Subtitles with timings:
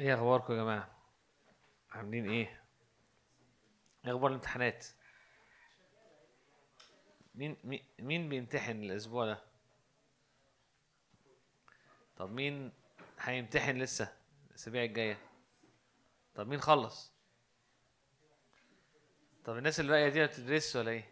[0.00, 0.98] إيه أخباركم يا جماعة؟
[1.90, 2.62] عاملين إيه؟
[4.04, 4.86] إيه أخبار الامتحانات؟
[7.34, 7.56] مين
[7.98, 9.42] مين بيمتحن الأسبوع ده؟
[12.16, 12.72] طب مين
[13.18, 14.16] هيمتحن لسه؟
[14.50, 15.18] الأسابيع الجاية.
[16.34, 17.12] طب مين خلص؟
[19.44, 21.10] طب الناس اللي باقيه دي ما بتدرسش ولا إيه؟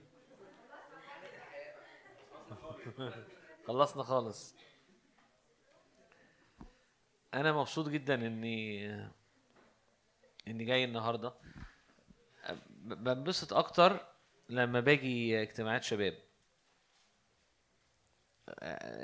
[3.66, 4.54] خلصنا خالص.
[7.40, 8.90] أنا مبسوط جدا إني
[10.48, 11.34] إني جاي النهارده.
[12.80, 14.06] بنبسط أكتر
[14.48, 16.18] لما باجي اجتماعات شباب.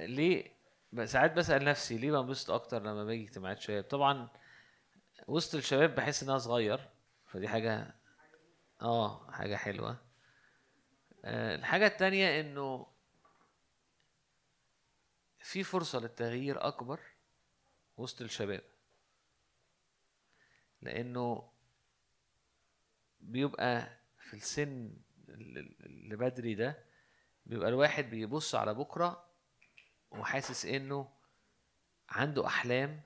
[0.09, 0.55] ليه؟
[1.05, 4.29] ساعات بسأل نفسي ليه بنبسط أكتر لما باجي اجتماعات شباب؟ طبعا
[5.27, 6.89] وسط الشباب بحس ان أنا صغير
[7.27, 7.95] فدي حاجة
[8.83, 9.97] آه حاجة حلوة.
[11.25, 12.87] الحاجة التانية إنه
[15.39, 17.01] في فرصة للتغيير أكبر.
[17.97, 18.63] وسط الشباب
[20.83, 21.53] لأنه
[23.21, 24.97] بيبقى في السن
[25.29, 26.85] ال- ال- اللي بدري ده
[27.47, 29.31] بيبقى الواحد بيبص على بكرة
[30.11, 31.13] وحاسس إنه
[32.09, 33.03] عنده أحلام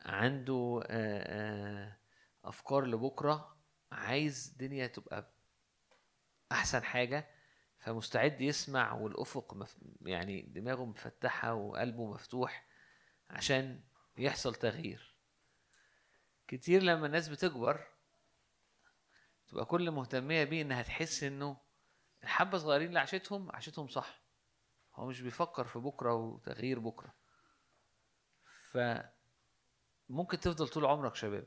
[0.00, 0.82] عنده
[2.44, 3.56] أفكار لبكرة
[3.92, 5.30] عايز الدنيا تبقى
[6.52, 7.28] أحسن حاجة
[7.78, 9.68] فمستعد يسمع والأفق.
[10.02, 12.66] يعني دماغه مفتحة وقلبه مفتوح
[13.30, 13.80] عشان
[14.18, 15.14] يحصل تغيير.
[16.48, 17.86] كتير لما الناس بتكبر
[19.48, 21.56] تبقى كل مهتمية بيه إنها تحس إنه
[22.22, 24.22] الحبة صغيرين اللي عاشتهم عاشتهم صح.
[24.94, 27.14] هو مش بيفكر في بكرة وتغيير بكرة.
[28.70, 31.46] فممكن تفضل طول عمرك شباب.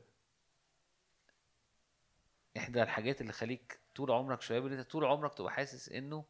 [2.56, 6.24] إحدى الحاجات اللي خليك طول عمرك شباب إن أنت طول عمرك تبقى حاسس إنه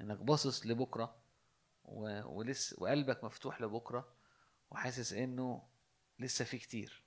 [0.00, 1.22] إنك باصص لبكرة
[1.84, 2.22] و...
[2.24, 4.14] ولسه وقلبك مفتوح لبكرة
[4.70, 5.68] وحاسس إنه
[6.22, 7.02] لسه في كتير.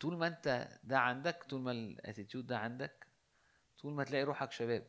[0.00, 3.06] طول ما انت ده عندك طول ما الاتيتيود ده عندك
[3.82, 4.86] طول ما تلاقي روحك شباب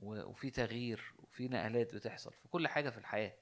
[0.00, 3.36] وفي تغيير وفي نقلات بتحصل في كل حاجة في الحياة.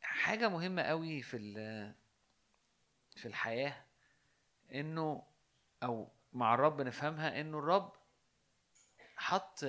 [0.00, 1.38] حاجة مهمة قوي في
[3.16, 3.84] في الحياة
[4.74, 5.26] إنه
[5.82, 7.92] أو مع الرب نفهمها إنه الرب
[9.16, 9.64] حط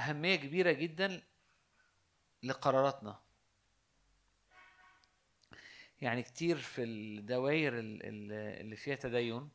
[0.00, 1.22] أهمية كبيرة جدا
[2.42, 3.20] لقراراتنا.
[6.00, 9.50] يعني كتير في الدوائر ال- ال- اللي فيها تدين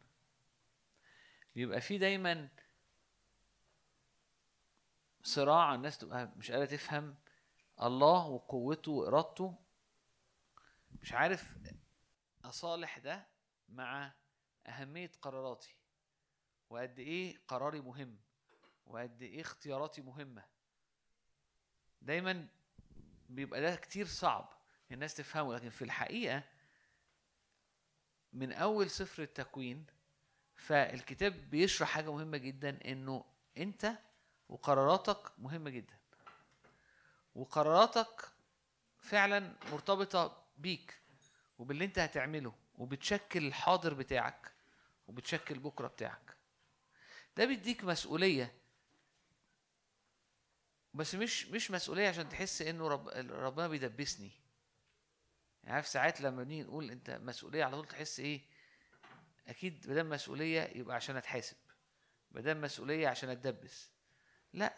[1.55, 2.49] بيبقى في دايما
[5.23, 7.15] صراع الناس تبقى مش قادرة تفهم
[7.81, 9.55] الله وقوته وإرادته.
[11.01, 11.57] مش عارف
[12.43, 13.27] أصالح ده
[13.69, 14.13] مع
[14.67, 15.75] أهمية قراراتي
[16.69, 18.17] وقد إيه قراري مهم.
[18.87, 20.43] وقد إيه اختياراتي مهمة.
[22.01, 22.47] دايما
[23.29, 24.53] بيبقى ده كتير صعب
[24.91, 26.43] الناس تفهمه لكن في الحقيقة
[28.33, 29.85] من أول سفر التكوين
[30.55, 33.25] فالكتاب بيشرح حاجة مهمة جدا إنه
[33.57, 33.91] أنت
[34.49, 35.93] وقراراتك مهمة جدا.
[37.35, 38.31] وقراراتك
[38.99, 40.99] فعلا مرتبطة بيك
[41.59, 44.51] وباللي أنت هتعمله وبتشكل الحاضر بتاعك
[45.07, 46.37] وبتشكل بكرة بتاعك.
[47.37, 48.53] ده بيديك مسؤولية
[50.95, 54.31] بس مش مش مسؤولية عشان تحس إنه رب ربنا بيدبسني.
[55.63, 58.41] يعني عارف ساعات لما بنيجي نقول أنت مسؤولية على طول تحس إيه؟
[59.47, 61.57] أكيد ما مسؤولية يبقى عشان أتحاسب.
[62.31, 63.89] ما مسؤولية عشان أتدبس.
[64.53, 64.75] لا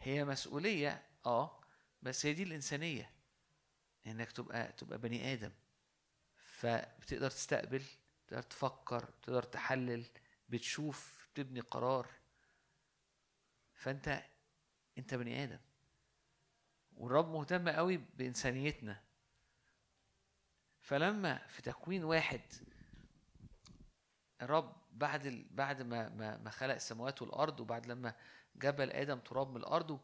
[0.00, 1.60] هي مسؤولية آه
[2.02, 3.10] بس هي دي الإنسانية.
[4.06, 5.52] إنك تبقى تبقى بني آدم.
[6.36, 7.82] فبتقدر تستقبل
[8.28, 10.04] تقدر تفكر تقدر تحلل
[10.48, 12.08] بتشوف بتبني قرار.
[13.74, 14.22] فأنت
[14.98, 15.58] انت بني آدم.
[16.96, 19.02] والرب مهتم قوي بإنسانيتنا.
[20.80, 22.40] فلما في تكوين واحد
[24.42, 25.46] الرب بعد ال...
[25.50, 28.14] بعد ما ما ما خلق السماوات والأرض وبعد لما
[28.56, 30.00] جبل آدم تراب من الأرض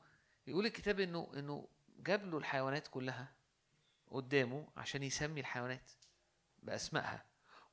[0.47, 1.69] يقول الكتاب إنه إنه
[1.99, 3.33] جاب له الحيوانات كلها
[4.11, 5.91] قدامه عشان يسمي الحيوانات
[6.63, 7.25] بأسمائها.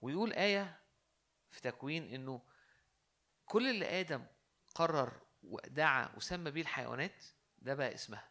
[0.02, 0.80] ويقول آية
[1.50, 2.42] في تكوين إنه
[3.46, 4.26] كل اللي آدم
[4.76, 7.24] قرر ودعا وسمى بيه الحيوانات
[7.60, 8.30] ده بقى اسمها.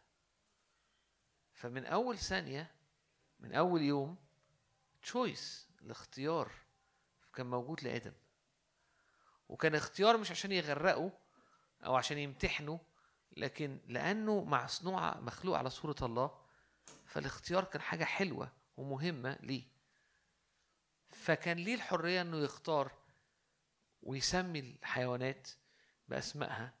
[1.53, 2.71] فمن أول ثانية
[3.39, 4.15] من أول يوم
[5.01, 6.51] تشويس الاختيار
[7.33, 8.13] كان موجود لآدم.
[9.49, 11.11] وكان اختيار مش عشان يغرقه
[11.85, 12.79] أو عشان يمتحنه
[13.37, 16.41] لكن لأنه مصنوع مخلوق على صورة الله
[17.05, 19.63] فالاختيار كان حاجة حلوة ومهمة ليه.
[21.09, 22.91] فكان ليه الحرية إنه يختار
[24.03, 25.49] ويسمي الحيوانات
[26.07, 26.73] بأسمائها.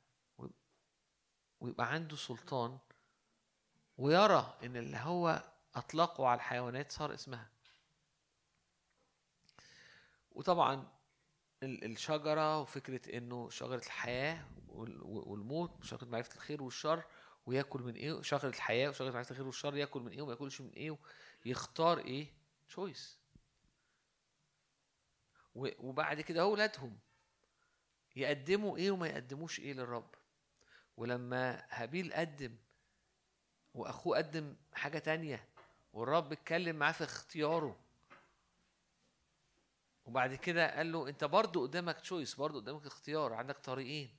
[1.61, 2.77] ويبقى عنده سلطان
[3.97, 5.43] ويرى إن اللي هو
[5.75, 7.49] أطلقه على الحيوانات صار اسمها.
[10.31, 10.87] وطبعا
[11.63, 17.03] الشجرة وفكرة إنه شجرة الحياة والموت شجرة معرفة الخير والشر
[17.45, 20.69] وياكل من إيه شجرة الحياة وشجرة معرفة الخير والشر ياكل من إيه وما ياكلش من
[20.69, 20.97] إيه
[21.45, 22.33] يختار إيه؟
[22.67, 23.19] choice
[25.55, 26.99] وبعد كده أولادهم
[28.15, 30.15] يقدموا إيه وما يقدموش إيه للرب.
[30.97, 32.55] ولما هابيل قدم
[33.73, 35.47] واخوه قدم حاجة تانية
[35.93, 37.79] والرب اتكلم معاه في اختياره
[40.05, 44.15] وبعد كده قال له انت برضو قدامك choice برضو قدامك اختيار عندك طريقين.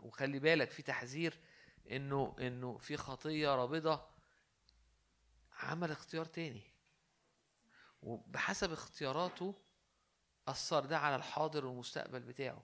[0.00, 1.38] وخلي بالك في تحذير
[1.90, 4.06] انه انه في خطية رابضة
[5.52, 6.62] عمل اختيار تاني.
[8.02, 9.54] وبحسب اختياراته
[10.48, 12.62] أثر ده على الحاضر والمستقبل بتاعه.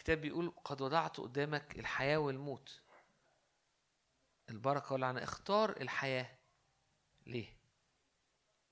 [0.00, 2.80] الكتاب بيقول قد وضعت قدامك الحياة والموت.
[4.50, 6.38] البركة واللعنة اختار الحياة.
[7.26, 7.56] ليه؟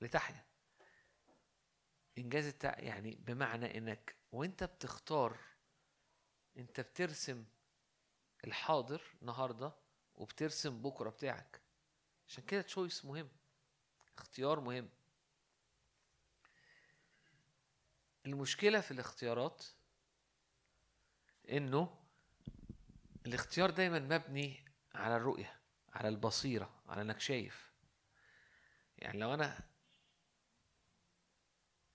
[0.00, 0.44] لتحيا.
[2.18, 2.78] إنجاز التع...
[2.78, 5.38] يعني بمعنى إنك وأنت بتختار
[6.56, 7.44] أنت بترسم
[8.44, 9.72] الحاضر النهاردة
[10.16, 11.60] وبترسم بكرة بتاعك.
[12.28, 13.28] عشان كده تشويس مهم.
[14.18, 14.88] اختيار مهم.
[18.26, 19.64] المشكلة في الاختيارات
[21.50, 21.98] إنه
[23.26, 24.64] الاختيار دايما مبني
[24.94, 25.60] على الرؤية
[25.94, 27.72] على البصيرة على إنك شايف.
[28.98, 29.58] يعني لو أنا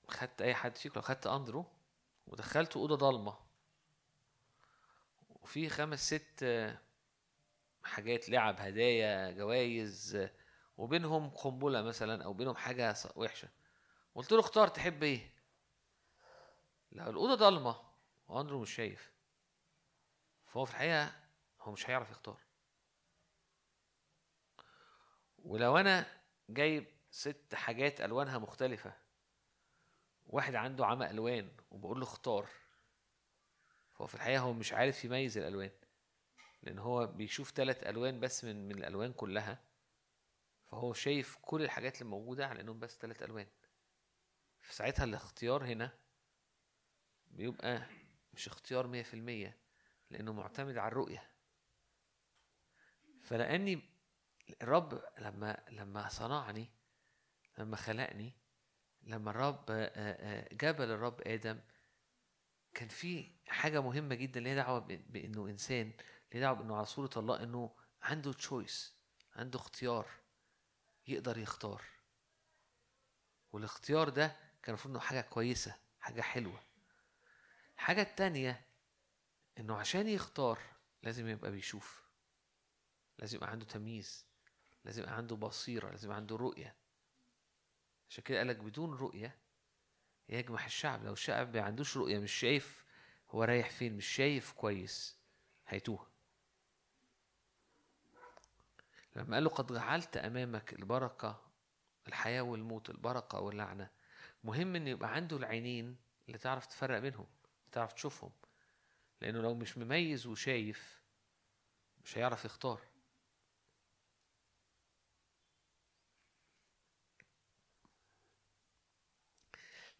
[0.09, 1.65] خدت أي حد فيكم لو خدت أندرو
[2.27, 3.38] ودخلته أوضة ضلمة
[5.29, 6.45] وفي خمس ست
[7.83, 10.27] حاجات لعب هدايا جوايز
[10.77, 13.50] وبينهم قنبلة مثلا أو بينهم حاجة وحشة
[14.15, 15.33] قلت له اختار تحب إيه؟
[16.91, 17.81] لو الأوضة ضلمة
[18.27, 19.12] وأندرو مش شايف.
[20.53, 21.13] فهو في الحقيقة
[21.61, 22.38] هو مش هيعرف يختار.
[25.38, 28.94] ولو أنا جايب ست حاجات ألوانها مختلفة
[30.25, 32.50] واحد عنده عمى ألوان وبقول له اختار
[33.94, 35.71] فهو في الحقيقة هو مش عارف يميز الألوان
[36.63, 39.63] لأن هو بيشوف ثلاث ألوان بس من من الألوان كلها
[40.65, 43.47] فهو شايف كل الحاجات اللي موجودة على إنهم بس ثلاث ألوان.
[44.61, 46.00] في ساعتها الاختيار هنا
[47.27, 47.85] بيبقى
[48.33, 49.62] مش اختيار مية في المية
[50.13, 51.30] لأنه معتمد على الرؤية.
[53.24, 53.81] فلأني
[54.62, 56.69] الرب لما لما صنعني
[57.57, 58.33] لما خلقني
[59.04, 59.65] لما الرب
[60.51, 61.60] جبل الرب آدم
[62.74, 65.92] كان في حاجة مهمة جدا ليها دعوة بإنه إنسان
[66.33, 68.95] ليها دعوة بإنه على صورة الله إنه عنده تشويس
[69.36, 70.07] عنده اختيار
[71.07, 71.83] يقدر يختار.
[73.51, 74.27] والاختيار ده
[74.63, 76.63] كان المفروض إنه حاجة كويسة حاجة حلوة.
[77.75, 78.62] الحاجة التانية
[79.59, 80.59] إنه عشان يختار
[81.03, 82.03] لازم يبقى بيشوف
[83.19, 84.25] لازم يبقى عنده تمييز
[84.85, 86.75] لازم يبقى عنده بصيرة لازم يبقى عنده رؤية.
[88.09, 89.38] عشان كده قالك بدون رؤية
[90.29, 91.03] يجمح الشعب.
[91.05, 92.85] لو الشعب ما عندوش رؤية مش شايف
[93.29, 95.17] هو رايح فين مش شايف كويس
[95.67, 96.07] هيتوه.
[99.15, 101.41] لما قال له قد جعلت أمامك البركة
[102.07, 103.89] الحياة والموت البركة واللعنة
[104.44, 105.97] مهم إن يبقى عنده العينين
[106.27, 107.27] اللي تعرف تفرق بينهم
[107.71, 108.31] تعرف تشوفهم.
[109.23, 111.01] لأنه لو مش مميز وشايف
[112.05, 112.81] مش هيعرف يختار.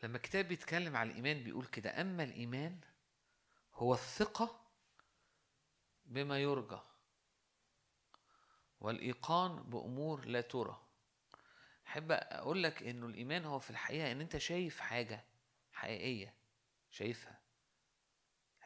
[0.03, 2.79] لما الكتاب بيتكلم على الإيمان بيقول كده أما الإيمان
[3.74, 4.62] هو الثقة
[6.05, 6.79] بما يرجى
[8.79, 10.88] والإيقان بأمور لا ترى.
[11.88, 15.25] أحب أقول لك إنه الإيمان هو في الحقيقة إن أنت شايف حاجة
[15.71, 16.33] حقيقية
[16.91, 17.42] شايفها.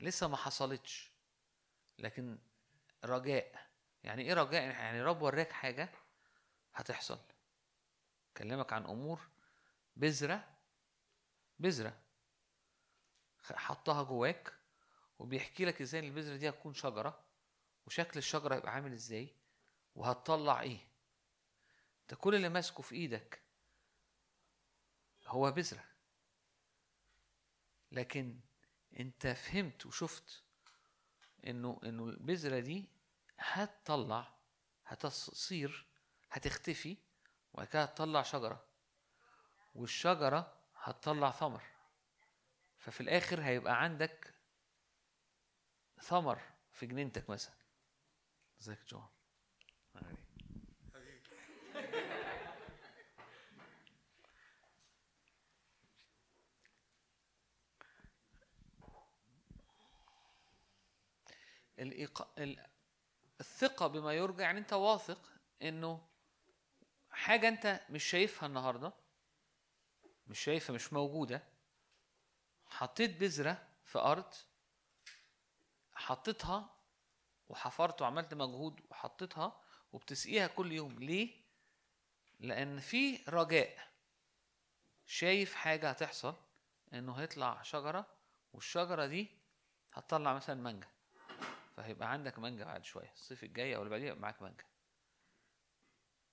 [0.02, 1.12] لسه ما حصلتش.
[2.00, 2.38] لكن
[3.04, 3.68] رجاء
[4.04, 5.90] يعني إيه رجاء؟ يعني رب وراك حاجة
[6.76, 7.20] هتحصل.
[8.38, 9.20] كلمك عن أمور
[9.96, 10.48] بذرة
[11.60, 12.00] بذرة.
[13.44, 14.54] حطها جواك
[15.20, 17.24] وبيحكي لك إزاي البذرة دي هتكون شجرة
[17.86, 19.36] وشكل الشجرة هيبقى عامل إزاي
[19.96, 20.80] وهتطلع إيه.
[22.02, 23.42] أنت كل اللي ماسكه في إيدك
[25.28, 25.84] هو بذرة.
[27.92, 28.40] لكن
[29.00, 30.44] انت فهمت وشفت
[31.48, 32.90] انه انه البذرة دي
[33.40, 34.38] هتطلع
[34.86, 35.88] هتصير
[36.32, 36.98] هتختفي
[37.54, 38.66] وبعد كده هتطلع شجرة
[39.76, 41.64] والشجرة هتطلع ثمر.
[42.78, 44.34] ففي الآخر هيبقى عندك
[46.02, 47.56] ثمر في جنينتك مثلا.
[48.62, 49.08] ازيك جون
[61.80, 62.40] الإيق...
[62.40, 62.68] ال...
[63.40, 65.32] الثقة بما يرجى يعني أنت واثق
[65.62, 66.08] إنه
[67.12, 68.94] حاجة أنت مش شايفها النهاردة
[70.28, 71.44] مش شايفها مش موجودة
[72.66, 74.34] حطيت بذرة في أرض
[75.94, 76.76] حطيتها
[77.50, 79.62] وحفرت وعملت مجهود وحطيتها
[79.94, 81.44] وبتسقيها كل يوم ليه؟
[82.40, 83.88] لأن في رجاء
[85.06, 86.36] شايف حاجة هتحصل
[86.94, 88.06] إنه هيطلع شجرة
[88.54, 89.28] والشجرة دي
[89.94, 90.88] هتطلع مثلا مانجا
[91.78, 94.66] فهيبقى عندك مانجا بعد شوية الصيف الجاي أو اللي بعديه معاك مانجا.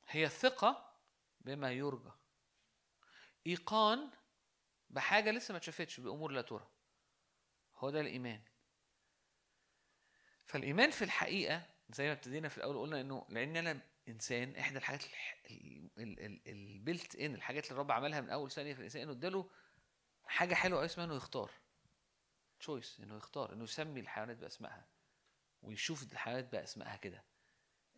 [0.08, 0.98] هي الثقة
[1.40, 2.10] بما يرجى.
[3.46, 4.10] إيقان
[4.90, 6.70] بحاجة لسه ما اتشافتش بأمور لا ترى.
[7.76, 8.42] هو ده الإيمان.
[10.46, 15.04] فالإيمان في الحقيقة زي ما ابتدينا في الأول قلنا إنه لأن أنا إنسان إحدى الحاجات
[16.46, 19.50] ال built in الحاجات اللي الرب عملها من أول ثانية في الإنسان إنه إداله
[20.24, 21.50] حاجة حلوة قوي اسمها إنه يختار.
[22.58, 24.93] choice إنه يختار إنه يسمي الحيوانات بأسمائها.
[25.64, 27.24] ويشوف الحيوانات بأسمائها كده.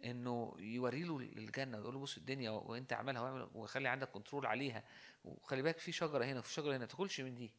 [0.05, 4.85] إنه يوري له الجنه ويقول له بص الدنيا وأنت اعملها واعمل وخلي عندك control عليها.
[5.25, 7.53] وخلي بالك في شجرة هنا وفي شجرة هنا ما تاكلش من دي.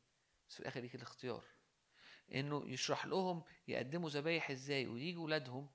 [0.50, 1.44] بس في الآخر ليك الاختيار.
[2.34, 5.70] إنه يشرح لهم يقدموا ذبايح إزاي ويجي ولادهم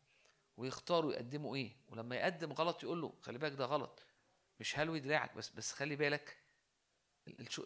[0.57, 1.77] ويختاروا يقدموا إيه.
[1.89, 4.07] ولما يقدم غلط يقول له خلي بالك ده غلط.
[4.61, 6.37] مش هلوي دراعك بس بس خلي بالك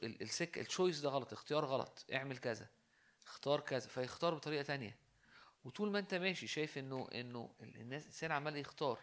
[0.03, 2.07] السك التشويس ده غلط اختيار غلط.
[2.13, 2.69] اعمل كذا
[3.27, 3.89] اختار كذا.
[3.89, 5.06] فيختار بطريقة تانية.
[5.67, 9.01] وطول ما انت ماشي شايف انه انه الناس الانسان عمال يختار.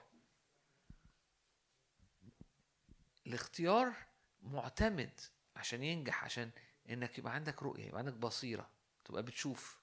[3.28, 3.94] الاختيار
[4.42, 5.20] معتمد
[5.56, 6.52] عشان ينجح عشان
[6.90, 8.70] انك يبقى عندك رؤية يبقى عندك بصيرة
[9.06, 9.82] تبقى بتشوف.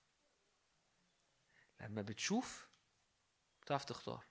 [1.80, 2.68] لما بتشوف
[3.62, 4.24] بتعرف تختار.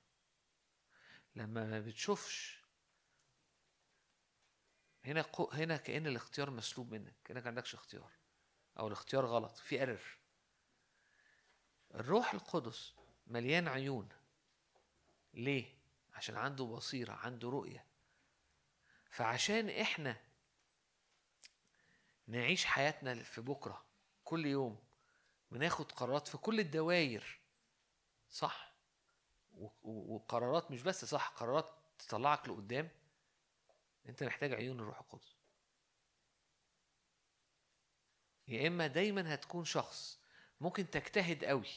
[1.36, 2.64] لما ما بتشوفش
[5.06, 8.12] هنا هنا كأن الاختيار مسلوب منك كأنك عندكش اختيار
[8.80, 10.20] أو الاختيار غلط في ايرور
[11.96, 12.94] الروح القدس
[13.28, 14.10] مليان عيون.
[15.34, 15.74] ليه؟
[16.14, 17.86] عشان عنده بصيرة عنده رؤية.
[19.10, 20.18] فعشان إحنا
[22.28, 23.86] نعيش حياتنا في بكرة
[24.24, 24.80] كل يوم
[25.52, 27.40] بناخد قرارات في كل الدوائر
[28.30, 28.74] صح؟
[29.84, 31.70] وقرارات مش بس صح قرارات
[32.00, 32.90] تطلعك لقدام
[34.10, 35.36] أنت محتاج عيون الروح القدس.
[38.48, 40.19] يا إما دايما هتكون شخص
[40.62, 41.68] ممكن تجتهد قوي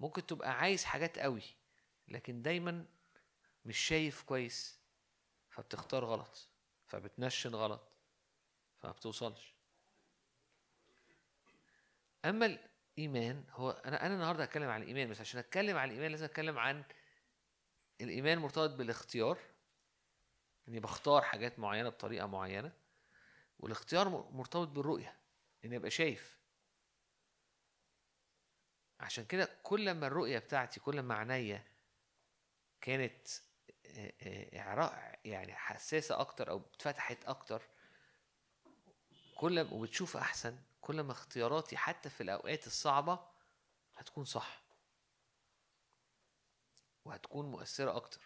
[0.00, 1.42] ممكن تبقى عايز حاجات قوي
[2.08, 2.86] لكن دايما
[3.64, 4.80] مش شايف كويس
[5.50, 6.48] فبتختار غلط
[6.86, 7.88] فبتنشن غلط
[8.78, 9.54] فما بتوصلش
[12.24, 12.46] أما
[12.98, 16.58] الإيمان هو أنا أنا النهارده هتكلم عن الإيمان بس عشان أتكلم عن الإيمان لازم أتكلم
[16.58, 16.84] عن
[18.00, 19.38] الإيمان مرتبط بالاختيار
[20.68, 22.72] إني بختار حاجات معينة بطريقة معينة
[23.58, 25.16] والاختيار مرتبط بالرؤية
[25.64, 26.33] إني أبقى شايف.
[29.00, 31.64] عشان كده كل ما الرؤية بتاعتي كل ما عينيا
[32.80, 33.28] كانت
[35.24, 37.62] يعني حساسة أكتر أو اتفتحت أكتر
[39.36, 43.18] كل ما وبتشوف أحسن كل ما اختياراتي حتى في الأوقات الصعبة
[43.96, 44.62] هتكون صح.
[47.04, 48.20] وهتكون مؤثرة أكتر.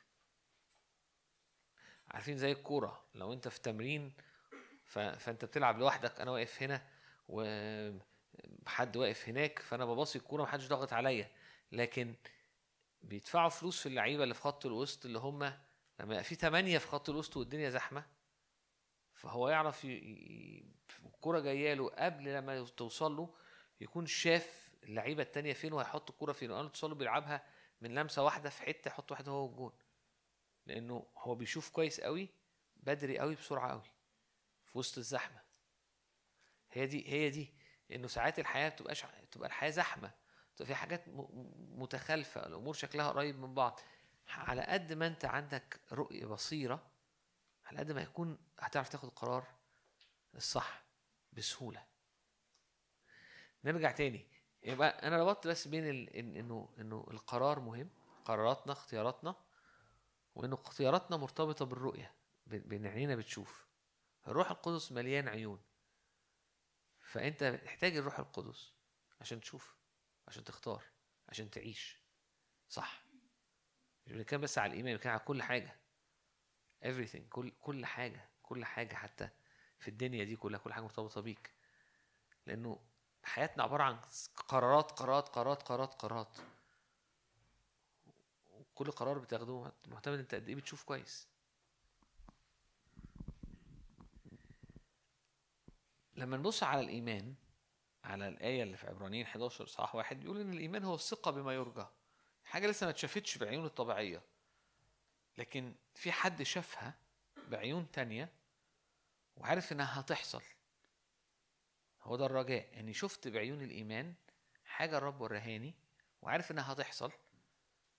[2.09, 4.13] عارفين زي الكورة لو أنت في تمرين
[5.19, 6.89] فأنت بتلعب لوحدك أنا واقف هنا
[7.29, 7.43] و
[8.67, 11.31] حد واقف هناك فأنا بباصي الكورة محدش ضاغط عليا.
[11.73, 12.15] لكن
[13.03, 15.43] بيدفعوا فلوس في اللعيبة اللي في خط الوسط اللي هم
[16.01, 18.07] لما يبقى في ثمانيه في خط الوسط والدنيا زحمة
[19.15, 19.85] فهو يعرف
[21.07, 23.35] الكورة جاية له قبل لما توصل له
[23.81, 26.51] يكون شاف اللعيبة الثانية فين وهيحط الكورة فين.
[26.51, 27.45] وقال توصل له بيلعبها
[27.81, 29.73] من لمسة واحدة في حتة يحط واحدة هو الجون
[30.67, 32.29] لأنه هو بيشوف كويس قوي
[32.77, 33.91] بدري قوي بسرعة قوي
[34.65, 35.41] في وسط الزحمة.
[36.71, 37.55] هي دي هي دي
[37.93, 40.11] إنه ساعات الحياة بتبقاش تبقى الحياة زحمة
[40.57, 41.05] تبقى في حاجات
[41.77, 43.81] متخالفه الأمور شكلها قريب من بعض.
[44.29, 46.91] على قد ما أنت عندك رؤية بصيرة
[47.67, 49.47] على قد ما يكون هتعرف تاخد القرار
[50.35, 50.85] الصح
[51.33, 51.85] بسهولة.
[53.65, 54.27] نرجع تاني.
[54.63, 56.09] يبقى أنا ربطت بس بين.
[56.09, 57.91] إنه إنه القرار مهم
[58.25, 59.35] قراراتنا اختياراتنا
[60.35, 62.15] وإنه اختياراتنا مرتبطة بالرؤية
[62.47, 63.67] بإن عينينا بتشوف.
[64.27, 65.61] الروح القدس مليان عيون.
[67.09, 68.73] فأنت محتاج الروح القدس
[69.21, 69.77] عشان تشوف
[70.29, 70.85] عشان تختار
[71.29, 71.97] عشان تعيش.
[72.69, 73.05] صح.
[74.07, 75.77] مش بنتكلم بس على الإيمان بنتكلم على كل حاجة.
[76.85, 79.29] Everything كل كل حاجة كل حاجة حتى
[79.79, 81.51] في الدنيا دي كلها كل حاجة مرتبطة بيك.
[82.47, 82.81] لأنه
[83.25, 84.01] حياتنا عبارة عن
[84.37, 86.37] قرارات قرارات قرارات قرارات قرارات.
[88.51, 91.29] وكل قرار بتاخده معتمد أنت قد إيه بتشوف كويس.
[96.19, 97.35] لما نبص على الإيمان
[98.05, 101.87] على الآية اللي في عبرانيين 11 صح واحد بيقول إن الإيمان هو الثقة بما يرجى.
[102.45, 104.23] حاجة لسه ما اتشافتش بالعيون الطبيعية.
[105.39, 106.95] لكن في حد شافها
[107.49, 108.33] بعيون تانية
[109.37, 110.43] وعارف إنها هتحصل.
[112.03, 114.15] هو ده الرجاء إني شفت بعيون الإيمان
[114.65, 115.75] حاجة الرب ورهاني
[116.23, 117.13] وعارف إنها هتحصل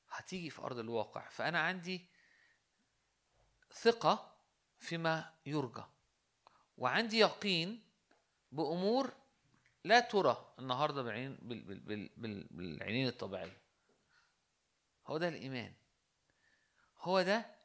[0.09, 1.29] هتيجي في أرض الواقع.
[1.29, 2.05] فأنا عندي
[3.71, 4.35] ثقة
[4.79, 5.83] فيما يرجى.
[6.77, 7.88] وعندي يقين
[8.51, 9.13] بأمور
[9.83, 13.57] لا ترى النهارده بالعين بال بال بال بال بالعينين الطبيعية.
[15.07, 15.73] هو ده الإيمان.
[16.97, 17.55] هو ده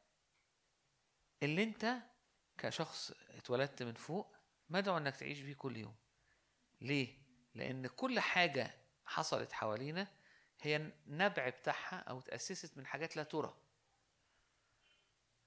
[1.43, 1.97] اللي أنت
[2.59, 4.37] كشخص اتولدت من فوق
[4.71, 5.95] مدعو إنك تعيش بيه كل يوم.
[6.81, 7.19] ليه؟
[7.55, 8.75] لأن كل حاجة
[9.07, 10.07] حصلت حوالينا
[10.61, 13.55] هي النبع بتاعها أو تأسست من حاجات لا ترى.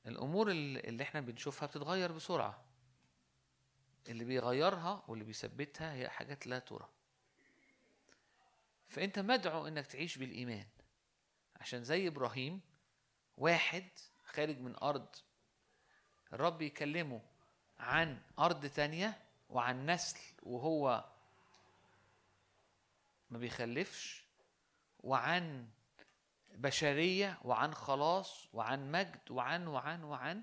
[0.05, 2.65] الأمور اللي إحنا بنشوفها بتتغير بسرعة.
[4.07, 6.89] اللي بيغيرها واللي بيثبتها هي حاجات لا ترى.
[8.89, 10.67] فأنت مدعو إنك تعيش بالإيمان.
[11.55, 12.61] عشان زي إبراهيم
[13.37, 13.85] واحد
[14.25, 15.15] خارج من أرض
[16.33, 17.21] الرب يكلمه
[17.79, 21.05] عن أرض تانية وعن نسل وهو
[23.29, 24.23] ما بيخلفش
[24.99, 25.69] وعن
[26.51, 30.41] بشرية وعن خلاص وعن مجد وعن وعن وعن.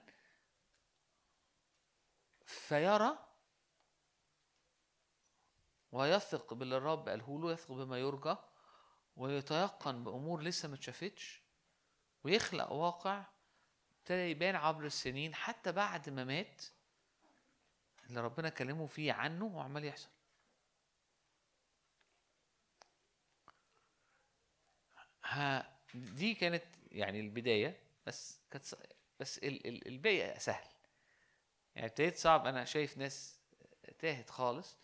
[2.47, 3.24] فيرى
[5.95, 8.37] ويثق باللي الرب قاله له يثق بما يرجى
[9.17, 11.43] ويتيقن بأمور لسه ما اتشافتش
[12.25, 13.25] ويخلق واقع
[13.99, 16.63] ابتدى يبان عبر السنين حتى بعد ما مات
[18.07, 20.09] اللي ربنا كلمه فيه عنه وعمال يحصل.
[25.25, 28.65] ها دي كانت يعني البداية بس كانت
[29.21, 30.69] بس ال ال الباقي سهل.
[31.75, 33.39] يعني ابتديت صعب أنا شايف ناس
[33.99, 34.77] تاهت خالص.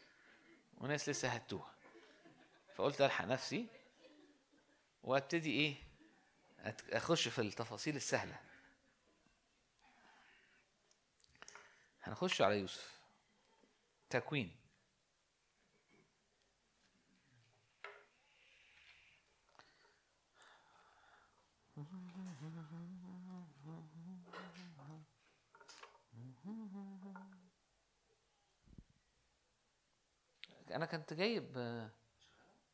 [0.80, 1.70] وناس لسه هتوه
[2.74, 3.66] فقلت ألحق نفسي
[5.02, 5.74] وأبتدي إيه
[6.90, 8.40] أخش في التفاصيل السهلة.
[12.02, 13.00] هنخش على يوسف.
[14.10, 14.59] تكوين.
[30.72, 31.58] أنا كنت جايب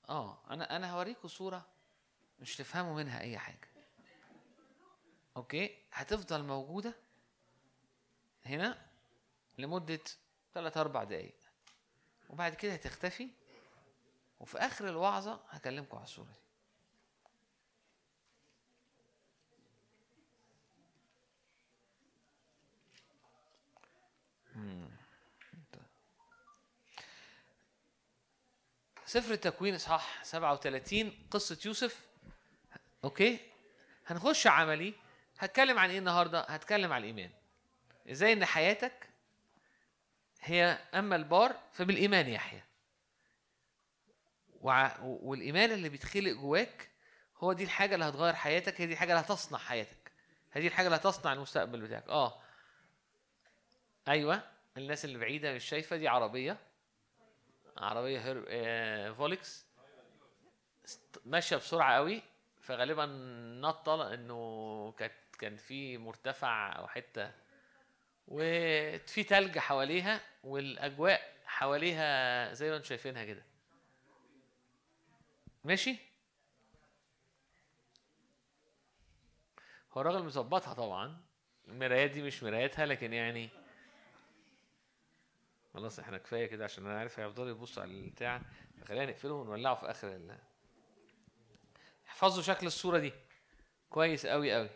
[0.09, 1.66] آه أنا أنا هوريكم صورة
[2.40, 3.68] مش تفهموا منها أي حاجة.
[5.37, 6.94] أوكي؟ هتفضل موجودة
[8.46, 8.87] هنا
[9.59, 10.00] لمدة
[10.54, 11.35] 3 4 دقايق.
[12.30, 13.28] وبعد كده هتختفي.
[14.40, 16.45] وفي آخر الوعظة هكلمكم على الصورة دي.
[29.07, 32.07] سفر التكوين اصحاح 37 قصة يوسف.
[33.05, 33.38] أوكي؟
[34.07, 34.95] هنخش عملي.
[35.38, 37.31] هتكلم عن إيه النهارده؟ هتكلم عن الإيمان.
[38.11, 39.09] إزاي إن حياتك
[40.40, 42.62] هي أما البار فبالإيمان يحيى.
[45.03, 46.90] والإيمان اللي بيتخلق جواك
[47.37, 50.12] هو دي الحاجة اللي هتغير حياتك هي دي الحاجة اللي هتصنع حياتك.
[50.57, 52.09] دي الحاجة اللي هتصنع المستقبل بتاعك.
[52.09, 52.40] آه.
[54.09, 54.42] أيوه.
[54.77, 56.59] الناس اللي بعيدة مش شايفة دي عربية.
[57.78, 58.44] عربية هير...
[58.48, 59.12] آه...
[59.12, 59.66] فولكس
[61.24, 62.22] ماشية بسرعة قوي
[62.60, 63.06] فغالبا
[63.60, 67.30] نطه إنه كانت كان في مرتفع أو حتة
[68.28, 73.42] وفي تلج حواليها والأجواء حواليها زي ما أنتم شايفينها كده.
[75.64, 75.96] ماشي؟
[79.92, 81.16] هو الراجل مظبطها طبعا.
[81.68, 83.50] المرايات دي مش مراياتها لكن يعني
[85.76, 88.42] خلاص إحنا كفاية كده عشان أنا عارف هيفضلوا يبصوا على البتاع
[88.80, 90.38] فخلينا نقفله ونولعه في آخر ال
[92.08, 93.12] احفظوا شكل الصورة دي.
[93.90, 94.68] كويس قوي قوي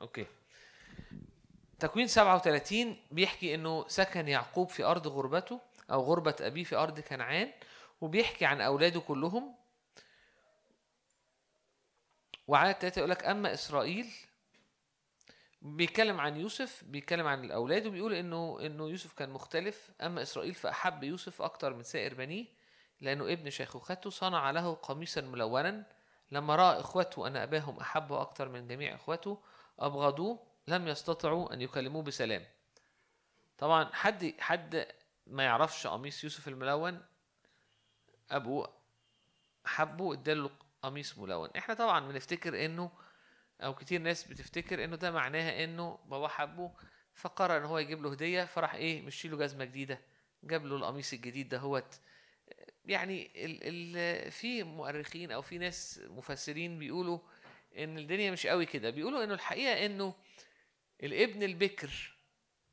[0.00, 0.26] أوكي.
[1.78, 7.52] تكوين 37 بيحكي إنه سكن يعقوب في أرض غربته أو غربة أبيه في أرض كنعان
[8.00, 9.54] وبيحكي عن أولاده كلهم.
[12.46, 14.06] وعدد ثلاثة يقول لك أما إسرائيل
[15.62, 19.90] بيتكلم عن يوسف بيتكلم عن الأولاد وبيقول إنه إنه يوسف كان مختلف.
[20.00, 22.46] أما إسرائيل فأحب يوسف أكثر من سائر بنيه
[23.00, 25.86] لأنه ابن شيخوخته صنع له قميصا ملونا.
[26.30, 29.42] لما رأى إخوته أن أباهم أحبه أكثر من جميع اخوته
[29.78, 32.46] أبغضوه لم يستطيعوا أن يكلموه بسلام.
[33.58, 34.86] طبعا حد حد
[35.26, 37.02] ما يعرفش قميص يوسف الملون
[38.30, 38.72] أبوه
[39.64, 40.50] حبه اداله
[40.82, 41.50] قميص ملون.
[41.56, 42.90] إحنا طبعا بنفتكر إنه
[43.60, 46.72] أو كتير ناس بتفتكر إنه ده معناها إنه بابا حبه
[47.14, 50.00] فقرر إن هو يجيب له هدية فراح إيه مشي له جزمة جديدة.
[50.42, 52.00] جاب له القميص الجديد ده هوت.
[52.84, 53.60] يعني ال
[53.96, 57.18] ال في مؤرخين أو في ناس مفسرين بيقولوا
[57.78, 58.90] إن الدنيا مش قوي كده.
[58.90, 60.14] بيقولوا إنه الحقيقة إنه
[61.02, 62.16] الابن البكر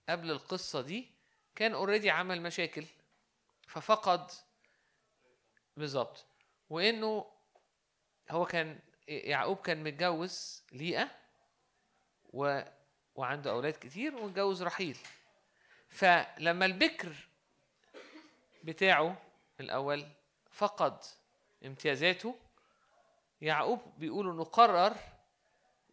[0.10, 1.12] قبل القصة دي
[1.56, 2.86] كان اوريدي عمل مشاكل
[3.68, 4.32] ففقد
[5.78, 6.26] بالظبط.
[6.70, 7.26] وإنه
[8.30, 11.10] هو كان يعقوب كان متجوز ليئة
[12.34, 12.62] و
[13.16, 14.98] وعنده أولاد كتير واتجوز رحيل.
[15.90, 17.16] فلما البكر
[18.64, 19.22] بتاعه
[19.60, 20.06] الأول
[20.52, 21.00] فقد
[21.66, 22.36] امتيازاته
[23.42, 24.96] يعقوب بيقول إنه قرر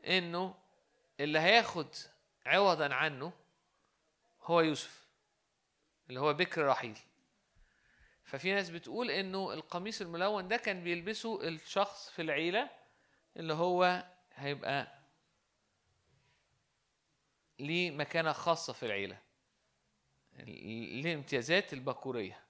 [0.06, 0.54] إنه
[1.20, 1.88] اللي هياخد
[2.46, 3.32] عوضا عنه
[4.42, 5.04] هو يوسف
[6.08, 6.98] اللي هو بكر رحيل.
[8.24, 12.70] ففي ناس بتقول إنه القميص الملون ده كان بيلبسه الشخص في العيلة
[13.36, 14.98] اللي هو هيبقى
[17.58, 19.18] ليه مكانة خاصة في العيلة.
[20.38, 22.40] ليه امتيازات البكوريه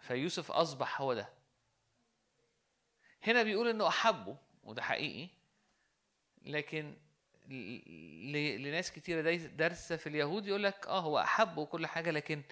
[0.00, 1.28] فيوسف أصبح هو ده.
[3.22, 5.28] هنا بيقول إنه أحبه وده حقيقي
[6.42, 6.96] لكن
[8.58, 12.42] لناس كتيرة دارسة في اليهود يقول لك آه هو احبه وكل حاجة لكن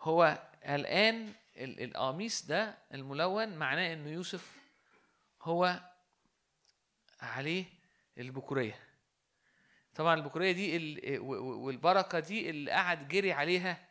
[0.00, 4.56] هو الآن القميص ده الملون معناه إنه يوسف
[5.42, 5.80] هو
[7.26, 7.64] عليه
[8.18, 8.78] البكورية.
[9.94, 13.86] طبعا البكورية دي والبركة دي اللي قعد جري عليها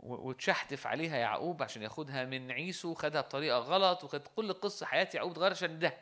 [0.00, 5.32] وتشحتف عليها يعقوب عشان ياخدها من عيسو خدها بطريقة غلط وخد كل قصة حياة يعقوب
[5.32, 5.98] اتغير عشان ده.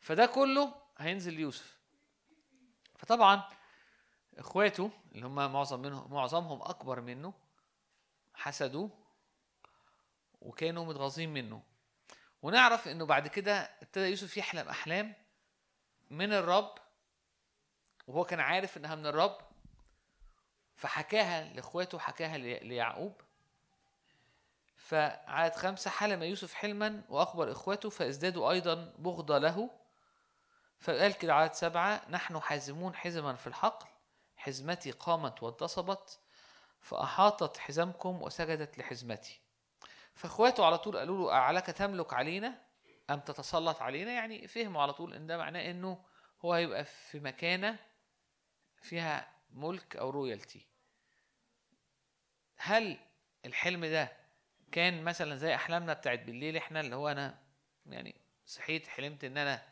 [0.00, 1.78] فده كله هينزل يوسف
[2.98, 3.42] فطبعا
[4.38, 7.34] إخواته اللي هم معظم منهم معظمهم أكبر منه
[8.34, 8.90] حسدوه
[10.40, 11.62] وكانوا متغاظين منه.
[12.42, 15.14] ونعرف إنه بعد كده ابتدى يوسف يحلم أحلام
[16.12, 16.74] من الرب
[18.06, 19.38] وهو كان عارف إنها من الرب
[20.74, 23.20] فحكاها لإخواته حكاها ليعقوب.
[24.76, 29.70] فعاد خمسة حلم يوسف حلما وأخبر إخوته فازدادوا أيضا بغضة له.
[30.78, 33.86] فقال كده عدد سبعة نحن حازمون حزما في الحقل
[34.36, 36.20] حزمتي قامت وانتصبت
[36.80, 39.40] فأحاطت حزمكم وسجدت لحزمتي.
[40.14, 42.71] فإخواته على طول قالوا له أعلك تملك علينا؟
[43.14, 46.04] أم تتسلط علينا يعني فهموا على طول إن ده معناه إنه
[46.44, 47.78] هو هيبقى في مكانة
[48.76, 50.66] فيها ملك أو رويالتي
[52.56, 52.98] هل
[53.46, 54.12] الحلم ده
[54.72, 57.38] كان مثلا زي أحلامنا بتاعت بالليل إحنا اللي هو أنا
[57.86, 58.14] يعني
[58.46, 59.62] صحيت حلمت إن أنا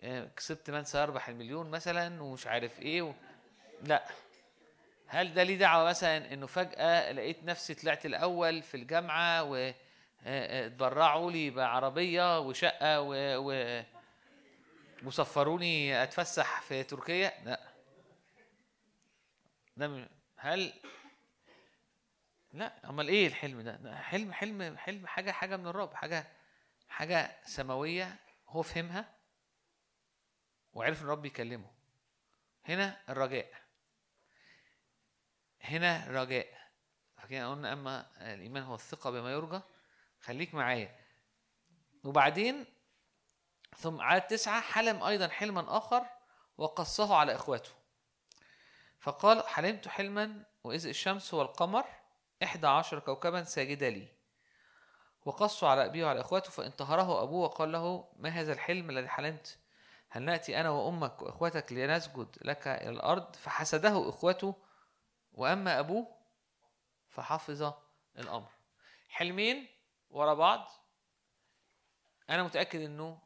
[0.00, 3.12] آه، كسبت من سيربح المليون مثلا ومش عارف إيه و...
[3.82, 4.08] لا.
[5.06, 9.72] هل ده ليه دعوة مثلا إنه فجأة لقيت نفسي طلعت الأول في الجامعة و
[10.24, 13.82] اتبرعوا لي بعربية وشقة و, و...
[15.02, 17.60] وسفروني أتفسح في تركيا؟ لا.
[19.76, 20.72] ده هل
[22.52, 22.90] لا.
[22.90, 26.26] أمال إيه الحلم ده؟ حلم حلم حلم حاجة حاجة من الرب حاجة
[26.88, 28.16] حاجة سماوية
[28.48, 29.14] هو فهمها
[30.72, 31.70] وعرف إن الرب يكلمه
[32.64, 33.52] هنا الرجاء.
[35.60, 36.46] هنا رجاء
[37.16, 39.60] فكده قلنا أما الإيمان هو الثقة بما يرجى
[40.20, 40.98] خليك معايا.
[42.04, 42.64] وبعدين
[43.76, 46.06] ثم عاد تسعة حلم أيضا حلما آخر
[46.58, 47.70] وقصه على إخواته.
[49.00, 51.84] فقال حلمت حلما وإذ الشمس والقمر
[52.42, 54.08] إحدى عشر كوكبا ساجدة لي.
[55.24, 59.58] وقصوا على أبيه وعلى إخواته فانتهره أبوه وقال له ما هذا الحلم الذي حلمت؟
[60.08, 64.54] هل نأتي أنا وأمك وإخوتك لنسجد لك إلى الأرض؟ فحسده إخوته
[65.32, 66.16] وأما أبوه
[67.08, 67.72] فحفظ
[68.18, 68.48] الأمر.
[69.08, 69.68] حلمين
[70.10, 70.70] ورا بعض
[72.30, 73.18] أنا متأكد إنه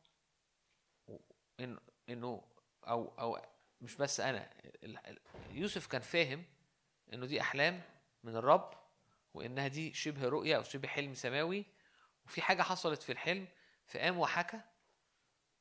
[1.61, 2.43] إنه إنه
[2.89, 3.39] أو أو
[3.81, 4.51] مش بس أنا
[5.51, 6.45] يوسف كان فاهم
[7.13, 7.83] إنه دي أحلام
[8.25, 8.75] من الرب
[9.35, 11.65] وإنها دي شبه رؤية أو شبه حلم سماوي
[12.27, 13.49] وفي حاجة حصلت في الحلم
[13.87, 14.61] فقام وحكى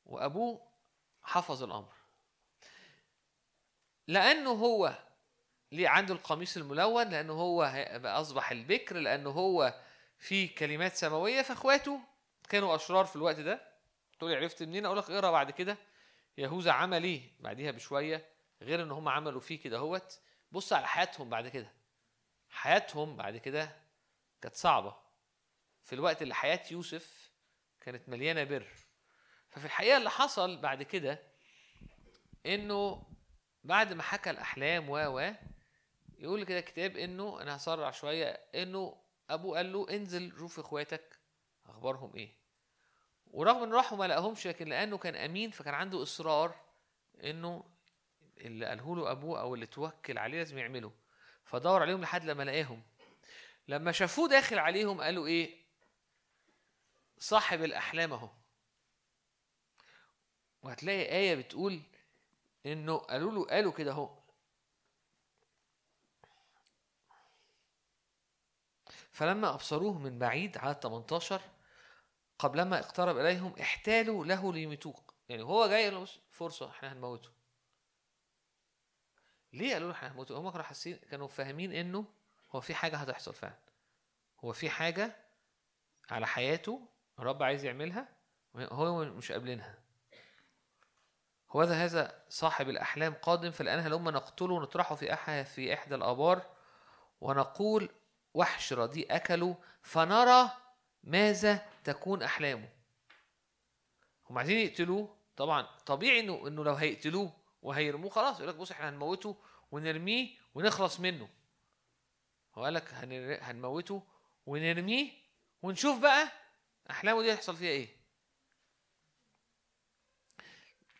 [0.04, 0.72] وأبوه
[1.22, 1.92] حفظ الأمر.
[4.08, 4.98] لأنه هو
[5.72, 7.62] ليه عنده القميص الملون لأنه هو
[8.04, 9.80] أصبح البكر لأنه هو
[10.22, 12.00] في كلمات سماوية فأخواته
[12.48, 13.72] كانوا أشرار في الوقت ده.
[14.18, 15.76] تقول عرفت منين؟ أقول لك اقرأ بعد كده.
[16.38, 18.28] يهوذا عمل إيه بعديها بشوية؟
[18.62, 20.20] غير إن هم عملوا فيه كده هوت
[20.52, 21.72] بص على حياتهم بعد كده.
[22.50, 23.76] حياتهم بعد كده
[24.42, 24.96] كانت صعبة.
[25.84, 27.30] في الوقت اللي حياة يوسف
[27.80, 28.66] كانت مليانة بر.
[29.50, 31.22] ففي الحقيقة اللي حصل بعد كده
[32.46, 33.06] إنه
[33.64, 35.34] بعد ما حكى الأحلام و و
[36.18, 41.18] يقول كده كتاب إنه أنا هسرع شوية إنه أبوه قال له انزل شوف إخواتك
[41.66, 42.34] أخبارهم إيه.
[43.26, 46.54] ورغم ان راحوا ما لقاهمش لكن لأنه كان أمين فكان عنده إصرار
[47.24, 47.64] إنه
[48.38, 50.92] اللي قاله له أبوه أو اللي توكل عليه لازم يعمله.
[51.44, 52.82] فدور عليهم لحد لما لقاهم.
[53.68, 55.62] لما شافوه داخل عليهم قالوا إيه؟
[57.18, 58.30] صاحب الأحلام أهو.
[60.62, 61.82] وهتلاقي آية بتقول
[62.66, 64.21] إنه قالوا له قالوا كده أهو.
[69.12, 71.40] فلما أبصروه من بعيد على 18
[72.38, 75.04] قبلما اقترب إليهم احتالوا له ليميتوه.
[75.28, 77.30] يعني هو جاي له فرصة إحنا هنموته.
[79.52, 82.04] ليه قالوا له إحنا هنموته؟ هم كانوا حاسين كانوا فاهمين إنه
[82.50, 83.58] هو في حاجة هتحصل فعلا.
[84.44, 85.16] هو في حاجة
[86.10, 88.08] على حياته الرب عايز يعملها
[88.56, 89.78] هو مش قابلينها.
[91.50, 96.42] هو هذا صاحب الأحلام قادم فالآن هلما نقتله ونطرحه في أحد في إحدى الآبار
[97.20, 97.90] ونقول
[98.34, 100.50] وحش رديء أكلوا فنرى
[101.04, 102.68] ماذا تكون أحلامه.
[104.30, 108.88] هم عايزين يقتلوه؟ طبعا طبيعي انه إنه لو هيقتلوه وهيرموه خلاص يقول لك بص إحنا
[108.88, 109.36] هنموته
[109.70, 111.28] ونرميه ونخلص منه.
[112.54, 112.94] هو قال لك
[113.42, 114.06] هنموته
[114.46, 115.12] ونرميه
[115.62, 116.32] ونشوف بقى
[116.90, 117.88] أحلامه دي هيحصل فيها إيه.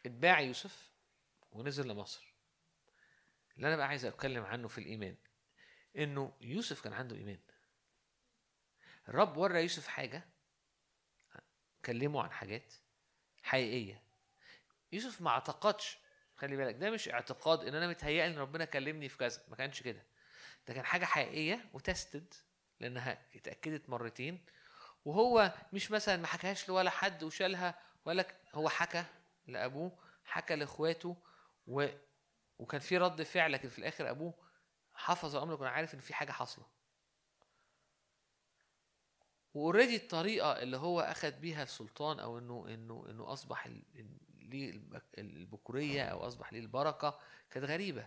[0.06, 0.90] اتباع يوسف
[1.52, 2.34] ونزل لمصر.
[3.56, 5.16] اللي أنا بقى عايز أتكلم عنه في الإيمان
[5.96, 7.38] إنه يوسف كان عنده إيمان.
[9.08, 10.28] الرب ورى يوسف حاجة
[11.84, 12.74] كلمه عن حاجات
[13.42, 14.02] حقيقية.
[14.92, 15.98] يوسف ما اعتقدش
[16.36, 19.82] خلي بالك ده مش اعتقاد إن أنا متهيأ إن ربنا كلمني في كذا ما كانش
[19.82, 20.02] كده.
[20.68, 22.34] ده كان حاجة حقيقية وتستد
[22.80, 24.44] لأنها اتأكدت مرتين
[25.04, 29.04] وهو مش مثلا ما حكاهاش لولا حد وشالها ولا هو حكى
[29.46, 31.16] لأبوه حكى لإخواته
[31.66, 31.86] و...
[32.58, 34.34] وكان في رد فعل لكن في الآخر أبوه
[34.94, 36.66] حفظ الامر وكان عارف إن في حاجة حاصلة.
[39.54, 43.68] وأوريدي الطريقة اللي هو اخذ بيها السلطان أو إنه إنه إنه أصبح
[44.40, 44.82] ليه
[45.18, 48.06] البكورية أو أصبح ليه البركة كانت غريبة.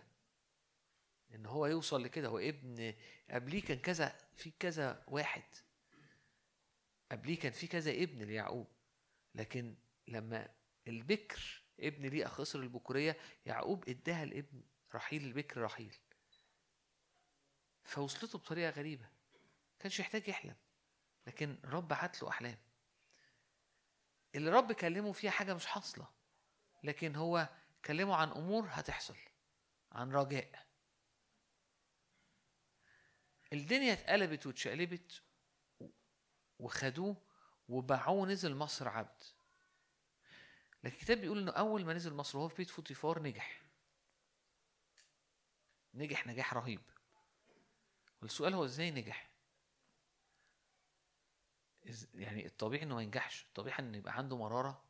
[1.36, 2.28] إن هو يوصل لكده.
[2.28, 2.94] هو ابن
[3.30, 5.44] قبليه كان كذا في كذا واحد.
[7.12, 8.68] قبليه كان في كذا ابن ليعقوب.
[9.36, 9.76] لكن
[10.08, 10.50] لما
[10.88, 14.62] البكر ابن ليه خسر البكورية يعقوب إداها الابن
[14.96, 15.96] رحيل البكر رحيل.
[17.86, 19.10] فوصلته بطريقة غريبة.
[19.80, 20.56] كانش يحتاج يحلم
[21.28, 22.58] لكن رب بعت له أحلام.
[24.36, 26.08] اللي رب كلمه فيها حاجة مش حاصلة
[26.84, 27.50] لكن هو
[27.86, 29.18] كلمه عن أمور هتحصل
[29.92, 30.66] عن رجاء.
[33.54, 35.22] الدنيا اتقلبت واتشقلبت
[36.60, 37.22] وخدوه
[37.70, 39.24] وباعوه نزل مصر عبد.
[40.84, 43.62] لكن الكتاب بيقول إنه أول ما نزل مصر وهو في بيت فوتيفار نجح.
[45.94, 46.82] نجح نجاح رهيب.
[48.26, 49.30] والسؤال هو إزاي نجح؟
[52.14, 54.84] يعني الطبيعي إنه ما ينجحش الطبيعي انه يبقى عنده مرارة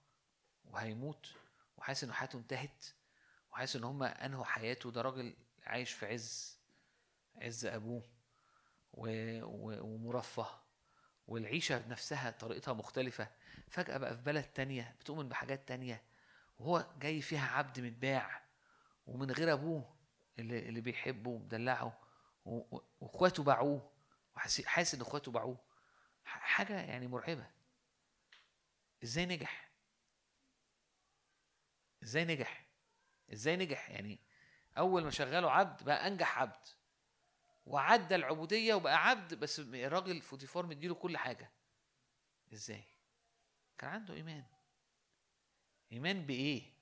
[0.65, 1.31] وهيموت
[1.77, 2.85] وحاسس إن حياته انتهت
[3.51, 4.91] وحاسس إن هم أنهوا حياته.
[4.91, 6.59] ده راجل عايش في عز
[7.35, 8.03] عز أبوه
[8.93, 9.07] و...
[9.43, 9.81] و...
[9.83, 10.47] ومرفه
[11.27, 13.27] والعيشة نفسها طريقتها مختلفة.
[13.69, 16.03] فجأة بقى في بلد تانية بتؤمن بحاجات تانية
[16.59, 18.41] وهو جاي فيها عبد متباع
[19.07, 19.95] ومن غير أبوه
[20.39, 22.04] اللي, اللي بيحبه ومدلعه.
[22.45, 23.91] واخواته باعوه
[24.35, 25.57] وحاسس ان اخواته باعوه.
[26.23, 27.51] حاجة يعني مرعبة.
[29.03, 29.71] إزاي نجح؟
[32.03, 32.65] إزاي نجح؟
[33.33, 34.19] إزاي نجح؟ يعني
[34.77, 36.67] أول ما شغله عبد بقى أنجح عبد.
[37.65, 41.51] وعدى العبودية وبقى عبد بس الراجل فوتيفار مديله كل حاجة.
[42.53, 42.83] إزاي؟
[43.77, 44.43] كان عنده إيمان.
[45.91, 46.73] إيمان بإيه؟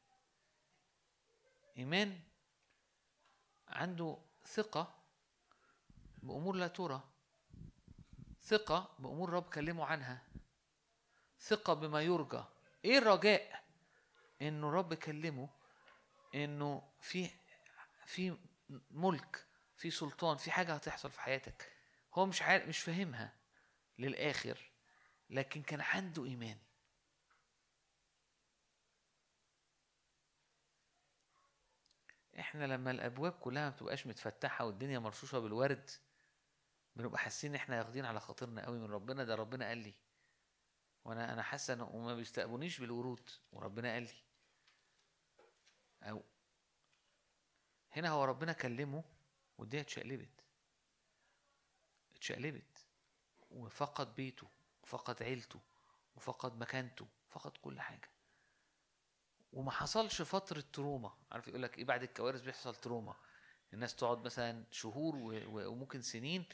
[1.78, 2.20] إيمان
[3.68, 5.03] عنده ثقة
[6.24, 7.04] بأمور لا ترى.
[8.42, 10.28] ثقة بأمور رب كلمه عنها.
[11.40, 12.44] ثقة بما يرجى.
[12.86, 13.64] إيه الرجاء؟
[14.42, 15.50] إنه رب كلمه
[16.36, 17.30] إنه في
[18.06, 18.38] في
[18.92, 21.72] ملك في سلطان في حاجة هتحصل في حياتك.
[22.14, 23.34] هو مش عارف مش فاهمها
[24.00, 24.72] للآخر
[25.30, 26.58] لكن كان عنده إيمان.
[32.40, 35.90] إحنا لما الأبواب كلها ما بتبقاش متفتحة والدنيا مرشوشة بالورد
[36.96, 39.94] بنبقى حاسين إن إحنا واخدين على خاطرنا قوي من ربنا ده ربنا قال لي.
[41.06, 44.24] وأنا أنا حاسه انه ما بيستقبلونيش بالورود وربنا قال لي.
[46.04, 46.24] أو
[47.92, 49.04] هنا هو ربنا كلمه
[49.58, 50.44] والدنيا اتشقلبت.
[52.16, 52.86] اتشقلبت.
[53.52, 54.48] وفقد بيته
[54.84, 55.60] وفقد عيلته
[56.16, 58.10] وفقد مكانته فقد كل حاجة.
[59.54, 61.14] وما حصلش فترة تروما.
[61.32, 63.16] عارف يقول لك إيه بعد الكوارث بيحصل تروما؟
[63.74, 65.16] الناس تقعد مثلا شهور
[65.48, 66.46] وممكن سنين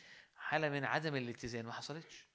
[0.49, 2.27] حالة من عدم الاتزان ما حصلتش.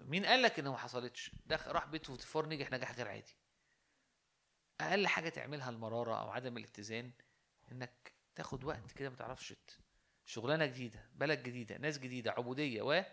[0.00, 3.36] مين قال لك انه ما حصلتش؟ ده راح بيت فوتيفار نجح نجاح غير عادي.
[4.80, 7.12] أقل حاجة تعملها المرارة أو عدم الاتزان
[7.72, 9.54] إنك تاخد وقت كده ما تعرفش
[10.24, 13.04] شغلانة جديدة بلد جديدة ناس جديدة عبودية و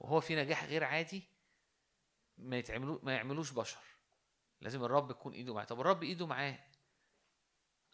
[0.00, 1.22] وهو في نجاح غير عادي
[2.38, 3.82] ما يتعملوا ما يعملوش بشر.
[4.60, 5.64] لازم الرب يكون إيده معاه.
[5.64, 6.58] طب الرب إيده معاه؟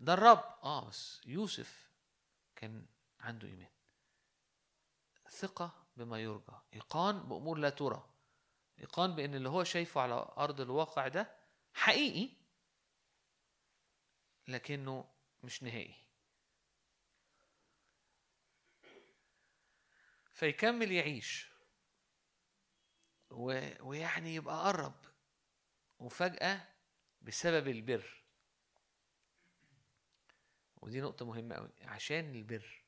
[0.01, 0.45] ده الرب.
[0.63, 1.91] آه بس يوسف
[2.57, 2.87] كان
[3.21, 3.71] عنده إيمان.
[5.35, 6.53] ثقة بما يرجى.
[6.75, 8.11] إيقان بأمور لا ترى.
[8.79, 11.37] إيقان بأن اللي هو شايفه على أرض الواقع ده
[11.75, 12.37] حقيقي
[14.49, 15.11] لكنه
[15.43, 15.95] مش نهائي.
[20.33, 21.51] فيكمل يعيش.
[23.31, 23.69] و...
[23.81, 24.95] ويعني يبقى قرب.
[25.99, 26.69] وفجأة
[27.23, 28.23] بسبب البر.
[30.77, 31.71] ودي نقطة مهمة أوي.
[31.83, 32.83] عشان البر.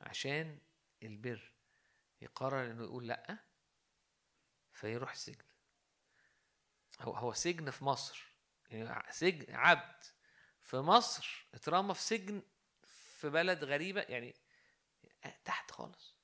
[0.00, 0.58] عشان
[1.02, 1.53] البر.
[2.24, 3.38] يقرر إنه يقول لأ
[4.72, 5.44] فيروح السجن
[7.00, 8.34] هو هو سجن في مصر.
[8.70, 10.02] يعني سجن عبد
[10.60, 12.42] في مصر اترمى في سجن
[12.82, 14.34] في بلد غريبة يعني
[15.44, 16.14] تحت خالص.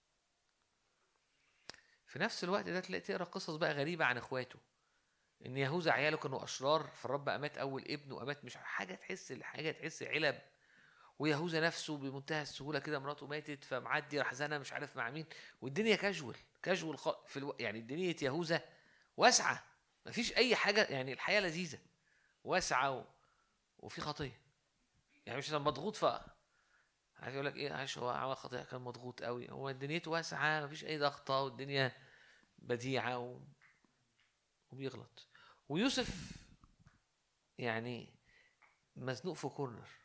[2.07, 4.61] في نفس الوقت ده تلاقي تقرأ قصص بقى غريبة عن إخواته.
[5.47, 10.03] إن يهوذا عياله كانوا أشرار فالرب أمات أول ابن وأمات مش حاجة تحس حاجة تحس
[10.03, 10.43] علب.
[11.21, 15.27] ويهوذا نفسه بمنتهى السهولة كده مراته ماتت فمعدي راح زنى مش عارف مع مين
[15.61, 17.57] والدنيا كاجوال كاجوال في ألو...
[17.59, 18.65] يعني دنيا يهوذا
[19.17, 19.65] واسعة
[20.07, 21.79] مفيش أي حاجة يعني الحياة لذيذة
[22.45, 23.05] واسعة و...
[23.79, 24.41] وفي خطية
[25.27, 26.05] يعني مش مضغوط ف
[27.17, 30.85] عايز يقول لك إيه عايش هو عمل خطية كان مضغوط قوي هو دنيته واسعة مفيش
[30.85, 31.93] أي ضغطة والدنيا
[32.59, 33.41] بديعة و...
[34.71, 35.29] وبيغلط
[35.69, 36.33] ويوسف
[37.59, 38.15] يعني
[38.97, 40.00] مزنوق في كورنر.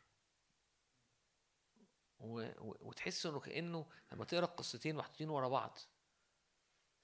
[2.20, 5.78] وتحس انه كأنه لما تقرأ القصتين محطوطين ورا بعض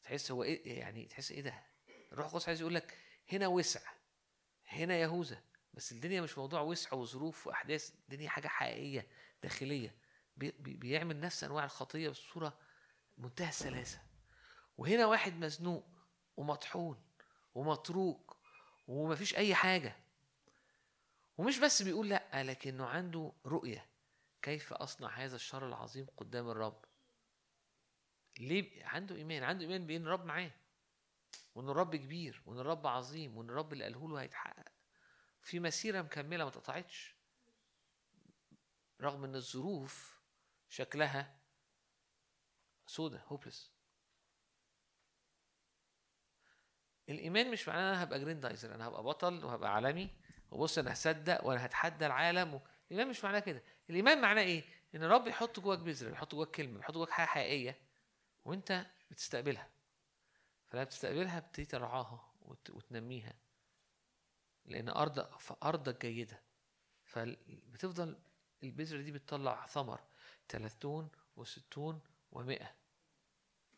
[0.02, 1.62] تحس هو إيه يعني تحس إيه ده؟
[2.12, 2.98] الروح القدس عايز يقول لك
[3.32, 3.80] هنا وسع
[4.66, 5.42] هنا يهوذا
[5.74, 9.06] بس الدنيا مش موضوع وسع وظروف وأحداث الدنيا حاجة حقيقية
[9.42, 9.94] داخلية.
[10.36, 10.50] بي...
[10.50, 10.74] بي...
[10.74, 12.58] بيعمل نفس أنواع الخطية بصورة
[13.18, 14.00] منتهى السلاسة.
[14.78, 15.84] وهنا واحد مزنوق
[16.36, 17.02] ومطحون
[17.54, 18.36] ومتروك
[18.88, 19.96] ومفيش أي حاجة.
[21.38, 23.86] ومش بس بيقول لأ لكنه عنده رؤية.
[24.42, 26.84] كيف أصنع هذا الشر العظيم قدام الرب؟
[28.38, 30.50] ليه؟ عنده إيمان عنده إيمان بإن الرب معاه
[31.54, 34.72] وإن الرب كبير وإن الرب عظيم وإن الرب اللي قاله له هيتحقق.
[35.42, 37.16] في مسيرة مكملة ما اتقطعتش
[39.00, 40.20] رغم إن الظروف
[40.68, 41.36] شكلها
[42.86, 43.72] سودة hopeless
[47.08, 50.10] الإيمان مش معناه أنا هبقى جريندايزر أنا هبقى بطل وهبقى عالمي
[50.50, 52.60] وبص أنا هصدق وأنا هتحدى العالم.
[52.92, 53.62] الإيمان مش معناه كده.
[53.90, 57.78] الإيمان معناه إيه؟ إن الرب يحط جواك بذرة يحط جواك كلمة يحط جواك حاجة حقيقية
[58.44, 59.70] وأنت بتستقبلها.
[60.66, 62.70] فلما بتستقبلها بتبتدي ترعاها وت...
[62.70, 63.34] وتنميها.
[64.64, 65.28] لأن أرض
[65.62, 66.42] أرضك جيدة.
[67.04, 68.18] فبتفضل
[68.62, 70.00] البذرة دي بتطلع ثمر
[70.48, 72.00] ثلاثون وستون
[72.32, 72.74] ومئة.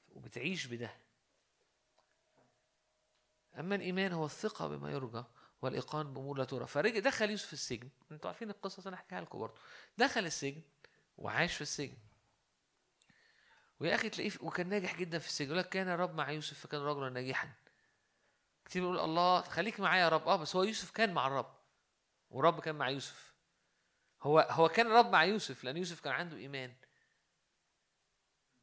[0.08, 0.96] وبتعيش بده.
[3.58, 5.24] أما الإيمان هو الثقة بما يرجى
[5.64, 6.66] والإيقان بأمور لا ترى.
[6.66, 7.88] فرجع دخل يوسف السجن.
[8.12, 9.60] أنتوا عارفين القصة أنا أحكيها لكم برضه
[9.98, 10.62] دخل السجن
[11.16, 11.96] وعاش في السجن.
[13.80, 15.46] ويا أخي تلاقيه وكان ناجح جدا في السجن.
[15.46, 17.52] يقول لك كان الرب مع يوسف فكان رجلا ناجحا.
[18.64, 20.28] كتير بيقول الله خليك معايا يا رب.
[20.28, 21.54] آه بس هو يوسف كان مع الرب.
[22.30, 23.34] والرب كان مع يوسف.
[24.22, 26.74] هو هو كان الرب مع يوسف لأن يوسف كان عنده إيمان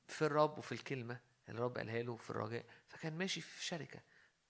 [0.08, 2.66] في الرب وفي الكلمة اللي الرب قالها له في الرجاء.
[2.88, 4.02] فكان ماشي في شركة.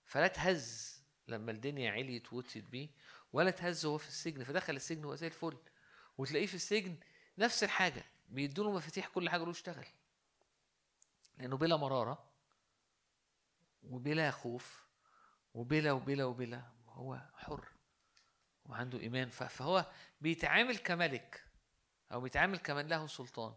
[0.04, 1.01] فلا تهز.
[1.28, 2.88] لما الدنيا عليت وطيت بيه
[3.32, 5.56] ولا تهز وهو في السجن فدخل السجن وهو زي الفل.
[6.18, 6.96] وتلاقيه في السجن
[7.38, 9.86] نفس الحاجة بيدوا له مفاتيح كل حاجة له اشتغل
[11.38, 12.30] لأنه بلا مرارة
[13.82, 14.86] وبلا خوف
[15.54, 17.68] وبلا وبلا وبلا هو حر
[18.66, 19.28] وعنده إيمان.
[19.28, 19.86] فهو
[20.20, 21.44] بيتعامل كملك
[22.12, 23.54] أو بيتعامل كمن له سلطان.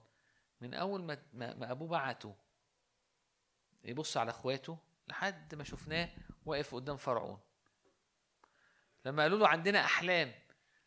[0.62, 2.36] من أول ما, ما أبوه بعته
[3.84, 6.10] يبص على إخواته لحد ما شفناه
[6.45, 7.39] واقف قدام فرعون.
[9.05, 10.33] لما قالوا له عندنا أحلام.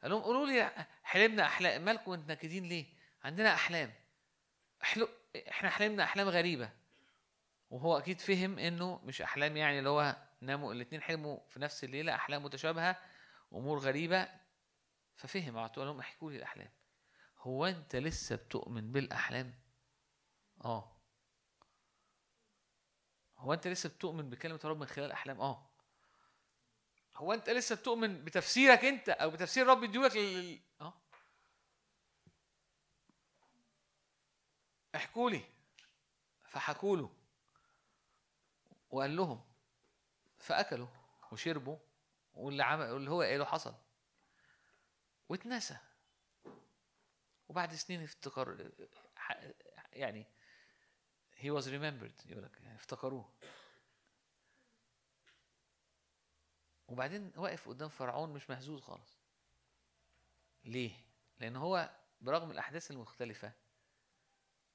[0.03, 1.85] قال لهم قولوا لي حلمنا أحلام.
[1.85, 2.87] مالكم أنتوا ناكدين ليه؟
[3.25, 3.95] عندنا أحلام.
[4.83, 5.09] احلو
[5.49, 6.71] إحنا حلمنا أحلام غريبة.
[7.71, 12.15] وهو أكيد فهم إنه مش أحلام يعني اللي هو ناموا الاثنين حلموا في نفس الليلة
[12.15, 12.97] أحلام متشابهة
[13.53, 14.29] أمور غريبة.
[15.17, 16.71] ففهم قعدت لهم احكوا لي الأحلام.
[17.39, 19.55] هو أنت لسه بتؤمن بالأحلام؟
[20.65, 20.97] آه.
[23.37, 25.68] هو أنت لسه بتؤمن بكلمة رب من خلال أحلام؟ آه.
[27.19, 30.61] هو أنت لسه بتؤمن بتفسيرك أنت أو بتفسير رب يديولك لل...
[30.81, 30.95] أه؟
[34.95, 35.45] احكوا لي.
[36.45, 37.17] فحكوا له.
[38.91, 39.45] وقال لهم.
[40.39, 40.89] فأكلوا
[41.33, 41.79] وشربوا
[42.35, 43.75] واللي عمل اللي هو قاله حصل.
[45.29, 45.79] واتنسى.
[47.49, 48.71] وبعد سنين افتكر
[49.93, 50.27] يعني
[51.33, 52.31] he was remembered.
[52.31, 53.33] يقول لك افتكروه.
[56.89, 59.19] وبعدين واقف قدام فرعون مش مهزوز خالص.
[60.65, 60.93] ليه؟
[61.41, 63.53] لأن هو برغم الأحداث المختلفة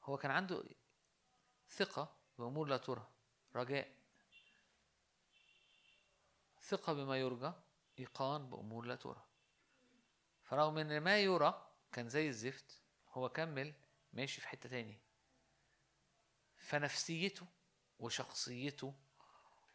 [0.03, 0.64] هو كان عنده
[1.70, 3.07] ثقة بأمور لا ترى
[3.55, 3.95] رجاء.
[6.61, 7.51] ثقة بما يرجى
[7.99, 9.24] إيقان بأمور لا ترى.
[10.43, 13.74] فرغم إن ما يرى كان زي الزفت هو كمل
[14.14, 14.99] ماشي في حتة تاني
[16.57, 17.47] فنفسيته
[17.99, 18.93] وشخصيته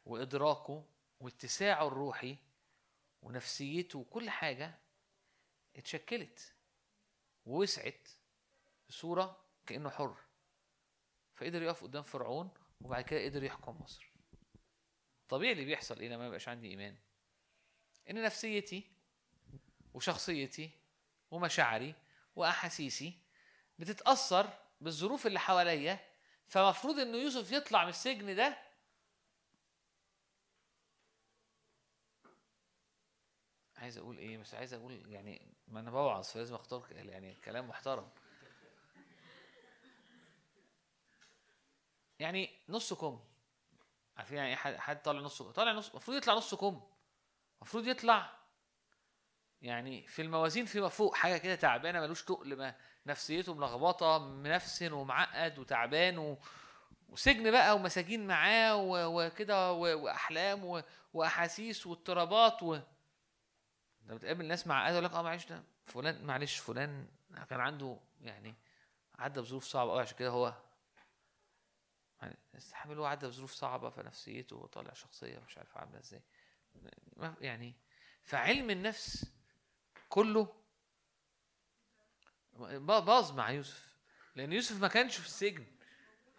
[0.05, 0.85] وإدراكه
[1.21, 2.37] واتساعه الروحي
[3.23, 4.79] ونفسيته وكل حاجة
[5.77, 6.55] اتشكلت
[7.47, 8.09] ووسعت
[8.89, 10.17] بصورة كأنه حر.
[11.37, 12.51] فقدر يقف قدام فرعون
[12.81, 14.13] وبعد كده قدر يحكم مصر.
[15.29, 16.97] طبيعي اللي بيحصل إيه لما ما يبقاش عندي إيمان؟
[18.11, 18.91] إن نفسيتي
[19.95, 20.71] وشخصيتي
[21.31, 21.95] ومشاعري
[22.37, 23.19] وأحاسيسي
[23.79, 24.51] بتتأثر
[24.81, 25.99] بالظروف اللي حواليا
[26.47, 28.59] فمفروض إنه يوسف يطلع من السجن ده
[33.89, 38.09] عايز أقول إيه بس عايز أقول يعني ما أنا بوعظ فلازم أختار يعني كلام محترم.
[42.19, 43.21] يعني نص كم؟
[44.17, 46.81] عارفين يعني حد, حد طالع نص طالع نص المفروض يطلع نص كم؟
[47.59, 48.39] المفروض يطلع
[49.63, 52.75] يعني في الموازين فيما فوق حاجة كده تعبانة ملوش تقل ما
[53.07, 56.39] نفسيته ملخبطة منفسن ومعقد وتعبان و...
[57.09, 58.77] وسجن بقى ومساجين معاه
[59.09, 60.83] وكده وأحلام
[61.15, 62.79] وأحاسيس واضطرابات و...
[64.09, 67.09] لما بتقابل ناس معقده يقول لك آه معلش ده فلان معلش فلان
[67.51, 68.55] كان عنده يعني
[69.19, 70.55] عدى بظروف صعبة قوي عشان كده هو
[72.23, 76.23] يعني استحمل هو عدى بظروف صعبة فنفسيته وطالع شخصية مش عارف عاملة إزاي.
[77.41, 77.75] يعني
[78.23, 79.33] فعلم النفس
[80.09, 80.55] كله
[82.79, 83.97] باظ مع يوسف
[84.35, 85.67] لأن يوسف ما كانش في السجن.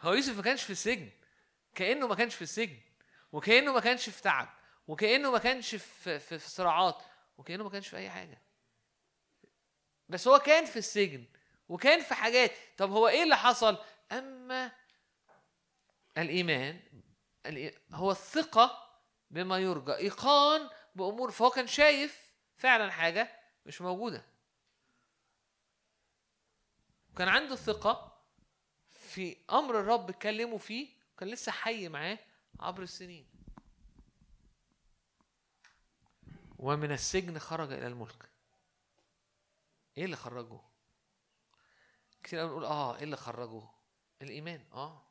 [0.01, 1.09] هو يوسف ما كانش في السجن
[1.75, 2.77] كأنه ما كانش في السجن
[3.31, 4.49] وكأنه ما كانش في تعب
[4.87, 7.03] وكأنه ما كانش في, في صراعات.
[7.39, 8.41] وكأنه ما كانش في أي حاجة.
[10.09, 11.25] بس هو كان في السجن
[11.69, 12.51] وكان في حاجات.
[12.77, 13.77] طب هو إيه اللي حصل؟
[14.11, 14.71] أما
[16.17, 16.79] الإيمان
[17.91, 18.89] هو الثقة
[19.31, 21.31] بما يرجى إيقان بأمور.
[21.31, 24.25] فهو كان شايف فعلا حاجة مش موجودة.
[27.13, 28.23] وكان عنده ثقة
[28.91, 32.19] في أمر الرب اتكلموا فيه كان لسه حي معاه
[32.59, 33.27] عبر السنين.
[36.59, 38.29] ومن السجن خرج إلى الملك.
[39.97, 40.59] إيه اللي خرجه؟
[42.23, 43.63] كتير قوي نقول آه إيه اللي خرجه؟
[44.21, 45.05] الإيمان آه.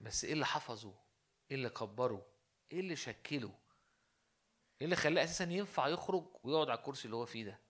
[0.00, 0.94] بس إيه اللي حفظه؟
[1.50, 2.26] إيه اللي كبره؟
[2.72, 3.48] إيه اللي شكله؟
[4.80, 7.60] إيه اللي خلاه أساسا ينفع يخرج ويقعد على الكرسي اللي هو فيه ده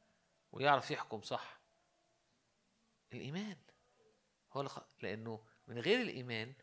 [0.52, 1.58] ويعرف يحكم صح؟
[3.12, 3.56] الإيمان
[4.52, 4.78] هو اللي خ...
[5.02, 6.54] لأنه من غير الإيمان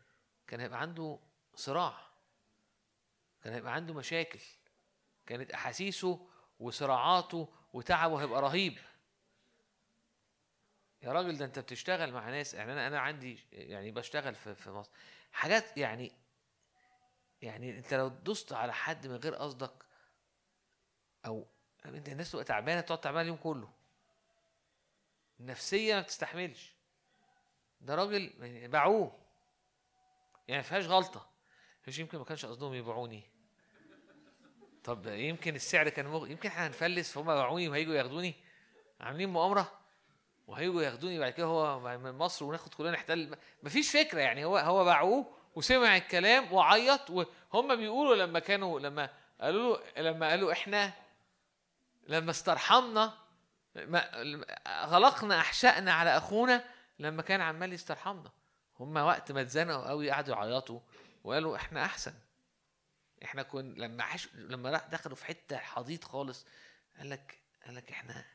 [0.46, 1.18] كان هيبقى عنده
[1.54, 2.10] صراع
[3.42, 4.40] كان هيبقى عنده مشاكل.
[5.26, 6.26] كانت أحاسيسه
[6.60, 8.78] وصراعاته وتعبه هيبقى رهيب.
[11.02, 14.70] يا راجل ده أنت بتشتغل مع ناس يعني أنا أنا عندي يعني بشتغل في في
[14.70, 14.90] مصر.
[15.32, 16.12] حاجات يعني
[17.42, 19.72] يعني أنت لو دوست على حد من غير قصدك
[21.26, 21.46] أو
[21.84, 23.70] أنت الناس تبقى تعبانة تقعد تعبانه اليوم كله.
[25.40, 26.74] النفسيه ما بتستحملش.
[27.80, 28.32] ده راجل
[28.68, 29.18] باعوه.
[30.48, 31.30] يعني ما فيهاش غلطة.
[31.88, 33.29] مش يمكن ما كانش قصدهم يبيعوني.
[34.90, 36.30] طب يمكن السعر كان مغ...
[36.30, 38.34] يمكن إحنا هنفلس فهم باعوني وهيجوا ياخدوني.
[39.00, 39.72] عاملين مؤامرة
[40.46, 44.84] وهيجوا ياخدوني بعد كده هو من مصر وناخد كلنا نحتل مفيش فكرة يعني هو هو
[44.84, 49.10] باعوه وسمع الكلام وعيط وهم بيقولوا لما كانوا لما
[49.40, 50.92] قالوا له لما قالوا إحنا
[52.08, 53.12] لما استرحمنا
[54.68, 56.64] غلقنا أحشائنا على أخونا
[56.98, 58.30] لما كان عمال يسترحمنا.
[58.80, 60.80] هم وقت ما اتزنقوا قوي قعدوا يعيطوا
[61.24, 62.14] وقالوا إحنا أحسن.
[63.24, 66.46] إحنا كنا لما عش لما دخلوا في حتة حضيض خالص
[66.96, 68.26] قال لك قال لك إحنا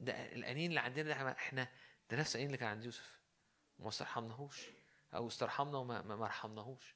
[0.00, 1.68] ده الانين اللي عندنا ده إحنا
[2.10, 3.20] ده نفس الانين اللي كان عند يوسف.
[3.78, 4.62] وما استرحمناهوش
[5.14, 6.94] أو استرحمنا وما ما رحمناهوش.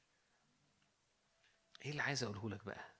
[1.85, 2.95] إيه اللي عايز أقوله لك بقى؟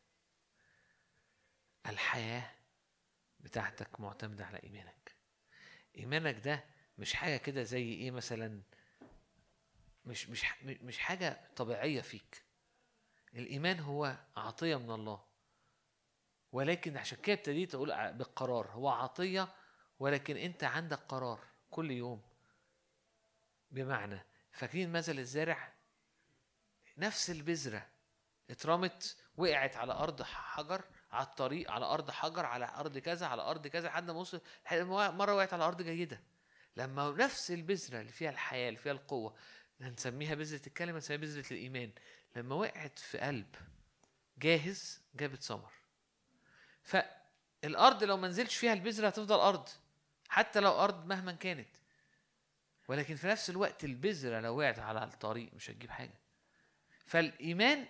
[1.86, 2.56] الحياة
[3.40, 5.16] بتاعتك معتمدة على إيمانك.
[5.98, 6.64] إيمانك ده
[6.98, 8.62] مش حاجة كده زي إيه مثلا
[10.06, 12.44] مش مش مش حاجة طبيعية فيك.
[13.34, 15.24] الإيمان هو عطية من الله.
[16.52, 18.68] ولكن عشان كده ابتديت أقول بالقرار.
[18.72, 19.48] هو عطية
[20.00, 21.40] ولكن أنت عندك قرار
[21.72, 22.22] كل يوم.
[23.72, 25.74] بمعنى فاكرين مثل الزارع؟
[26.98, 27.88] نفس البذرة
[28.50, 33.68] اترمت وقعت على أرض حجر على الطريق على أرض حجر على أرض كذا على أرض
[33.68, 34.42] كذا لحد ما وصل
[34.92, 36.22] مرة وقعت على أرض جيدة.
[36.78, 39.36] لما نفس البذرة اللي فيها الحياة اللي فيها القوة
[39.82, 41.92] هنسميها بذرة الكلمة نسميها بذرة الإيمان.
[42.36, 43.56] لما وقعت في قلب
[44.38, 45.72] جاهز جابت ثمر
[46.84, 49.70] فالأرض لو ما نزلش فيها البذرة هتفضل أرض
[50.30, 51.70] حتى لو أرض مهما كانت.
[52.88, 56.20] ولكن في نفس الوقت البذرة لو وقعت على الطريق مش هتجيب حاجة.
[57.06, 57.86] فالإيمان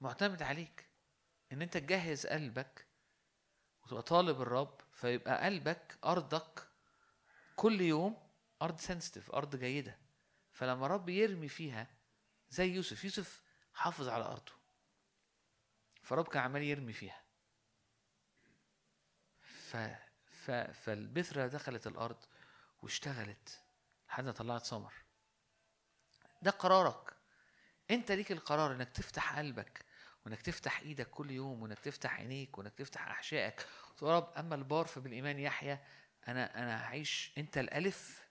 [0.00, 0.86] معتمد عليك
[1.52, 2.86] إن أنت تجهز قلبك
[3.84, 6.68] وتبقى طالب الرب فيبقى قلبك أرضك
[7.56, 8.16] كل يوم
[8.62, 9.98] أرض سنسيتيف أرض جيدة.
[10.52, 11.86] فلما رب يرمي فيها
[12.52, 13.04] زي يوسف.
[13.04, 13.42] يوسف
[13.74, 14.52] حافظ على أرضه.
[16.02, 17.22] فرب كان عمال يرمي فيها.
[19.42, 19.76] ف...
[20.26, 20.50] ف...
[20.50, 22.24] فالبذرة دخلت الأرض
[22.82, 23.62] واشتغلت
[24.08, 24.92] لحد ما طلعت ثمر
[26.42, 27.16] ده قرارك.
[27.90, 29.84] انت ليك القرار انك تفتح قلبك
[30.24, 33.66] وانك تفتح إيدك كل يوم وانك تفتح عينيك وانك تفتح أحشائك.
[33.90, 35.78] وتقول رب أما البار فبالايمان يحيى
[36.28, 37.32] أنا أنا هعيش.
[37.38, 38.26] انت الألف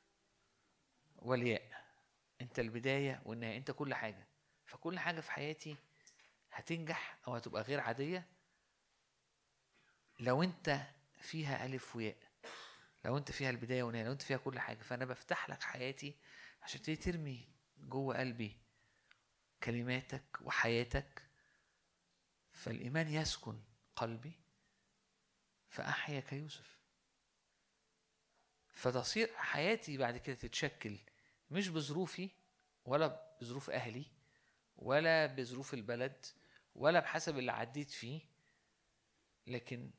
[1.15, 1.70] والياء.
[2.41, 4.27] انت البداية والنهايه انت كل حاجة.
[4.65, 5.75] فكل حاجة في حياتي
[6.51, 8.27] هتنجح أو هتبقى غير عادية
[10.19, 10.81] لو انت
[11.21, 12.17] فيها ألف وياء
[13.05, 14.83] لو انت فيها البداية والنهاية لو انت فيها كل حاجة.
[14.83, 16.15] فأنا بفتح لك حياتي
[16.61, 18.57] عشان تبتدي ترمي جوه قلبي
[19.63, 21.21] كلماتك وحياتك.
[22.51, 23.63] فالإيمان يسكن
[23.95, 24.33] قلبي
[25.69, 26.81] فأحيا كيوسف.
[28.73, 30.97] فتصير حياتي بعد كده تتشكل
[31.51, 32.29] مش بظروفي
[32.85, 34.05] ولا بظروف أهلي
[34.77, 36.25] ولا بظروف البلد
[36.75, 38.21] ولا بحسب اللي عديت فيه
[39.47, 39.91] لكن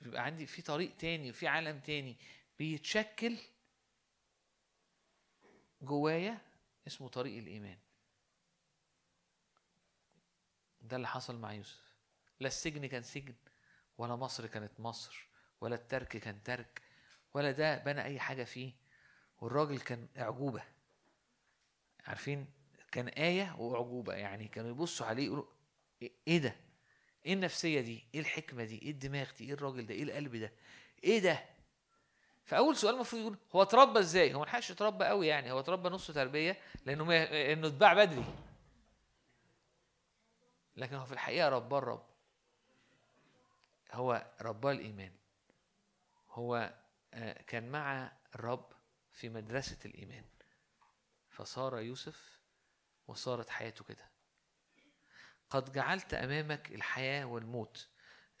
[0.00, 2.16] بيبقى عندي في طريق تاني وفي عالم تاني
[2.58, 3.38] بيتشكل
[5.82, 6.38] جوايا
[6.86, 7.78] اسمه طريق الإيمان.
[10.80, 11.92] ده اللي حصل مع يوسف.
[12.40, 13.34] لا السجن كان سجن
[13.98, 15.26] ولا مصر كانت مصر
[15.60, 16.82] ولا الترك كان ترك
[17.34, 18.72] ولا ده بنى أي حاجة فيه.
[19.42, 20.62] والراجل كان أعجوبة
[22.06, 22.46] عارفين
[22.92, 25.44] كان آية وأعجوبة يعني كانوا يبصوا عليه يقولوا
[26.28, 26.56] إيه ده؟
[27.26, 30.52] إيه النفسية دي؟ إيه الحكمة دي؟ إيه الدماغ دي؟ إيه الراجل ده؟ إيه القلب ده؟
[31.04, 31.44] إيه ده؟
[32.44, 35.88] فأول سؤال المفروض يقول هو اتربى إزاي؟ هو ما لحقش اتربى قوي يعني هو اتربى
[35.88, 38.24] نص تربية لأنه ما إنه اتباع بدري
[40.76, 42.06] لكن هو في الحقيقة رباه الرب
[43.92, 45.12] هو رباه الإيمان
[46.30, 46.74] هو
[47.46, 48.72] كان مع الرب
[49.12, 50.24] في مدرسة الإيمان.
[51.30, 52.40] فصار يوسف
[53.08, 54.10] وصارت حياته كده.
[55.50, 57.88] قد جعلت أمامك الحياة والموت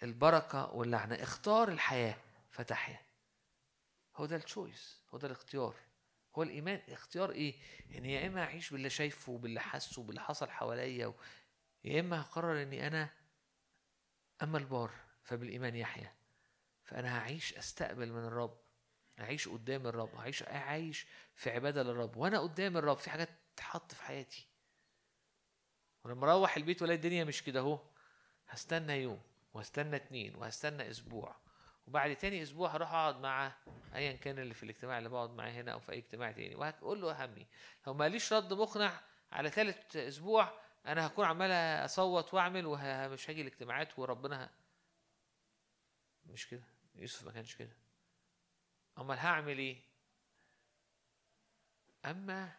[0.02, 2.16] البركة واللعنة اختار الحياة
[2.50, 3.00] فتحيا.
[4.16, 5.74] هو ده التشويس هو ده الاختيار.
[6.36, 7.54] هو الإيمان اختيار إيه؟
[7.98, 11.14] إن يا إما أعيش باللي شايفه وباللي حاسه وباللي حصل حواليا و...
[11.84, 13.08] يا إما هقرر إني أنا
[14.42, 14.90] أما البار
[15.22, 16.14] فبالإيمان يحيا.
[16.84, 18.61] فأنا هعيش أستقبل من الرب.
[19.20, 22.16] أعيش قدام الرب هعيش أعيش في عبادة للرب.
[22.16, 24.46] وأنا قدام الرب في حاجات تتحط في حياتي.
[26.04, 27.80] ولما أروح البيت وألاقي الدنيا مش كده أهو
[28.48, 29.20] هستنى يوم
[29.54, 31.36] وهستنى اتنين وهستنى أسبوع.
[31.86, 33.52] وبعد تاني أسبوع هروح أقعد مع
[33.94, 36.54] ايا كان اللي في الاجتماع اللي بقعد معاه هنا أو في أي اجتماع تاني.
[36.54, 37.46] وهقول له أهمي
[37.86, 39.00] لو ما ليش رد مقنع
[39.32, 40.52] على ثالث أسبوع
[40.86, 41.50] أنا هكون عمال
[41.84, 44.50] أصوت وأعمل ومش هاجي الاجتماعات وربنا.
[46.26, 46.62] مش كده؟
[46.94, 47.76] يوسف ما كانش كده.
[48.98, 49.82] أمال هعمل إيه؟
[52.04, 52.56] أما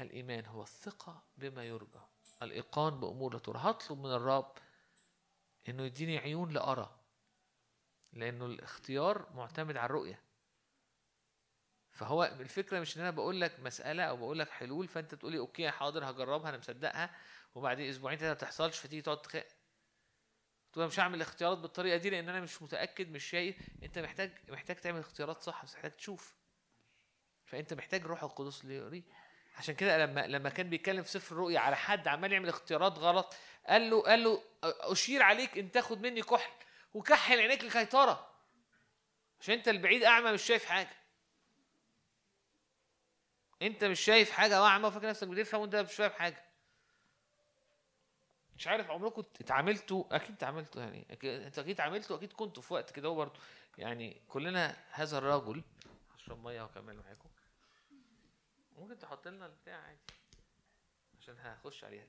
[0.00, 2.00] الإيمان هو الثقة بما يرجى
[2.42, 3.58] الإيقان بأمور لا ترى.
[3.58, 4.52] هطلب من الرب
[5.68, 7.00] إنه يديني عيون لأرى
[8.12, 10.22] لأنه الاختيار معتمد على الرؤية.
[11.90, 15.70] فهو الفكرة مش إن أنا بقول لك مسألة أو بقول لك حلول فأنت تقولي أوكي
[15.70, 17.16] حاضر هجربها أنا مصدقها
[17.54, 19.18] وبعدين أسبوعين ثلاثة ما تحصلش فتيجي تقعد
[20.72, 23.56] تقول مش هعمل اختيارات بالطريقة دي لأن أنا مش متأكد مش شايف.
[23.82, 26.34] أنت محتاج محتاج تعمل اختيارات صح بس محتاج تشوف.
[27.44, 29.04] فأنت محتاج روح القدس يقري
[29.56, 33.34] عشان كده لما لما كان بيتكلم في سفر الرؤيا على حد عمال يعمل اختيارات غلط
[33.68, 36.52] قال له قال له أشير عليك إن تاخد مني كحل.
[36.94, 38.26] وكحل عينيك لكي ترى
[39.40, 40.96] عشان أنت البعيد أعمى مش شايف حاجة.
[43.62, 46.49] أنت مش شايف حاجة وأعمى وفاكر نفسك بتفهم وأنت مش فاهم حاجة.
[48.60, 51.06] مش عارف عمركم اتعاملتوا؟ أكيد اتعاملتوا يعني.
[51.46, 53.08] انت أكيد اتعاملتوا أكيد كنتوا في وقت كده.
[53.08, 53.40] برضه
[53.78, 55.62] يعني كلنا هذا الرجل
[56.14, 57.28] اشرب مية وأكمل معاكم.
[58.78, 60.00] ممكن تحط لنا البتاع عادي
[61.18, 62.06] عشان هخش عليها.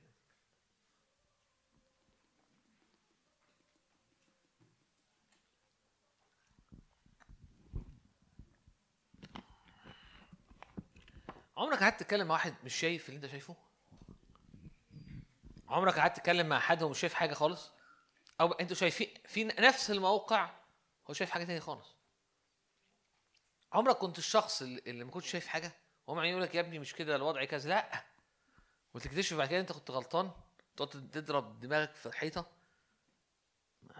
[11.56, 13.56] عمرك قعدت تتكلم مع واحد مش شايف اللي انت شايفه؟
[15.72, 17.72] عمرك قعدت تتكلم مع حد ومش شايف حاجة خالص؟
[18.40, 20.50] أو أنتوا شايفين في نفس الموقع
[21.10, 21.96] هو شايف حاجة تانية خالص؟
[23.72, 25.72] عمرك كنت الشخص اللي ما كنتش شايف حاجة؟
[26.08, 27.68] هم عمالين يقول لك يا ابني مش كده الوضع كذا.
[27.68, 28.04] لا.
[28.94, 30.30] وتكتشف بعد كده أنت كنت غلطان
[30.76, 32.46] تقعد تضرب دماغك في الحيطة.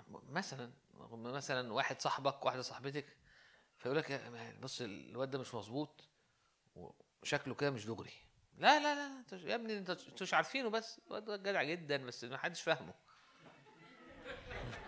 [0.08, 0.72] مثلا
[1.12, 3.16] مثلا واحد صاحبك واحدة صاحبتك
[3.78, 4.30] فيقول لك
[4.62, 6.08] بص الواد ده مش مظبوط
[6.74, 8.12] وشكله كده مش دغري.
[8.58, 11.00] لا لا لا يا ابني انت أنتوا مش عارفينه بس.
[11.06, 12.94] الواد جدع جدا بس ما حدش فاهمه.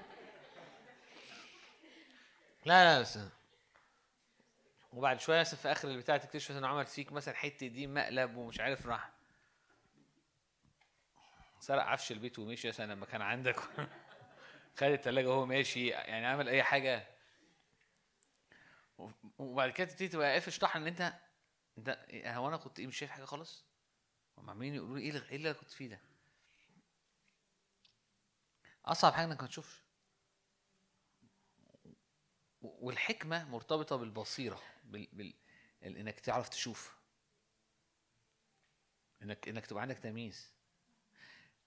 [2.67, 3.19] لا لا بس
[4.93, 8.87] وبعد شوية في آخر البتاع تكتشف انه عمل فيك مثلا حتة دي مقلب ومش عارف
[8.87, 9.11] راح.
[11.61, 13.57] سرق عفش البيت ومشي مثلا لما كان عندك.
[14.77, 17.07] خد التلاجة وهو ماشي يعني عمل أي حاجة.
[19.39, 21.13] وبعد كده تبتدي تبقى قافش طحن إن أنت
[21.77, 22.07] ده
[22.37, 23.65] هو أنا كنت إيه مش شايف حاجة خالص؟
[24.39, 26.01] هم عمالين يقولوا لي إيه اللي- اللي أنا كنت فيه ده؟
[28.85, 29.83] أصعب حاجة إنك ما تشوفش.
[32.63, 35.09] والحكمة مرتبطة بالبصيرة بال...
[35.13, 35.35] بال...
[35.83, 36.97] ال- إنك تعرف تشوف.
[39.23, 40.55] إنك إنك تبقى عندك تمييز.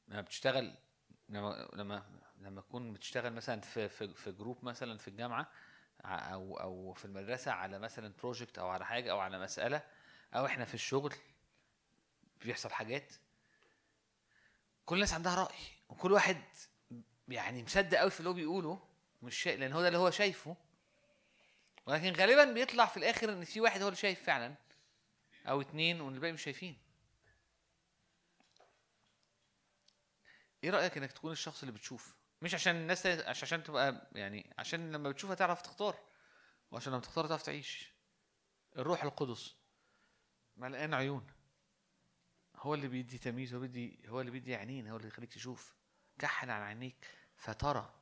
[0.08, 0.74] لما بتشتغل
[1.30, 5.52] لما لما لما تكون بتشتغل مثلا في في في group مثلا في الجامعة
[6.06, 9.84] أو أو في المدرسة على مثلا project أو على حاجة أو على مسألة
[10.34, 11.14] أو إحنا في الشغل
[12.42, 13.14] بيحصل حاجات
[14.86, 15.56] كل الناس عندها رأي
[15.90, 16.44] وكل واحد
[17.28, 18.88] يعني مصدق قوي في اللي هو بيقوله
[19.22, 20.56] مش شيء لأن هو ده اللي هو شايفه.
[21.86, 24.56] ولكن غالبا بيطلع في الآخر إن في واحد هو اللي شايف فعلا
[25.48, 26.78] أو اتنين وإن الباقي مش شايفين.
[30.64, 35.10] إيه رأيك إنك تكون الشخص اللي بتشوف؟ مش عشان الناس عشان تبقى يعني عشان لما
[35.10, 36.00] بتشوفها تعرف تختار
[36.72, 37.92] وعشان لما تختار تعرف تعيش.
[38.78, 39.56] الروح القدس.
[40.58, 41.28] ملقان عيون.
[42.56, 45.76] هو اللي بيدي تمييز هو بيدي هو اللي بيدي عينين هو اللي يخليك تشوف.
[46.20, 47.94] كحل على عينيك فترى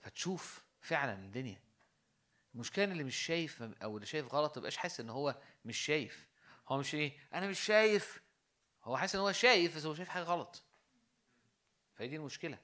[0.00, 1.60] فتشوف فعلا الدنيا.
[2.54, 6.28] المشكلة اللي مش شايف أو اللي شايف غلط مبقاش حاسس إن هو مش شايف.
[6.68, 8.22] هو مش إيه؟ أنا مش شايف.
[8.84, 10.62] هو حاسس إن هو شايف بس هو شايف حاجة غلط.
[11.94, 12.58] فهي دي المشكلة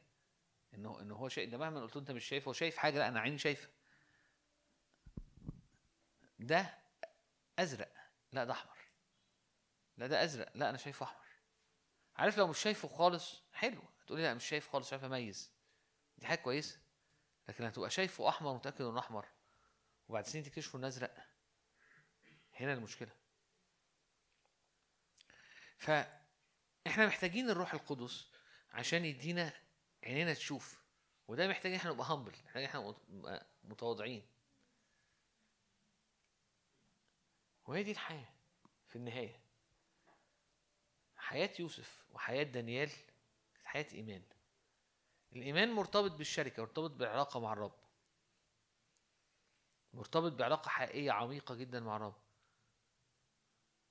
[0.74, 1.50] انه انه هو شايف.
[1.50, 3.68] ده مهما قلت أنت مش شايف هو شايف حاجة لأ أنا عيني شايفة.
[6.38, 6.78] ده
[7.58, 7.92] أزرق
[8.32, 8.77] لأ ده أحمر.
[9.98, 10.52] لا ده أزرق.
[10.54, 11.26] لا أنا شايفه أحمر.
[12.16, 13.82] عارف لو مش شايفه خالص؟ حلو.
[14.02, 15.50] هتقولي لا مش شايف خالص مش عارف اميز
[16.18, 16.80] دي حاجة كويسة.
[17.48, 19.26] لكن هتبقى شايفه أحمر ومتأكد إنه أحمر
[20.08, 21.26] وبعد سنين تكتشفوا إنه أزرق.
[22.54, 23.10] هنا المشكلة.
[25.78, 28.30] فإحنا محتاجين الروح القدس
[28.70, 29.52] عشان يدينا
[30.04, 30.82] عينينا تشوف.
[31.28, 34.26] وده محتاج إحنا نبقى هامبل محتاج إحنا نبقى متواضعين.
[37.66, 38.34] وهي دي الحياة
[38.88, 39.47] في النهاية.
[41.28, 42.88] حياة يوسف وحياة دانيال
[43.54, 44.22] كانت حياة إيمان.
[45.32, 47.74] الإيمان مرتبط بالشركة مرتبط بالعلاقه مع الرب.
[49.94, 52.14] مرتبط بعلاقة حقيقية عميقة جدا مع الرب.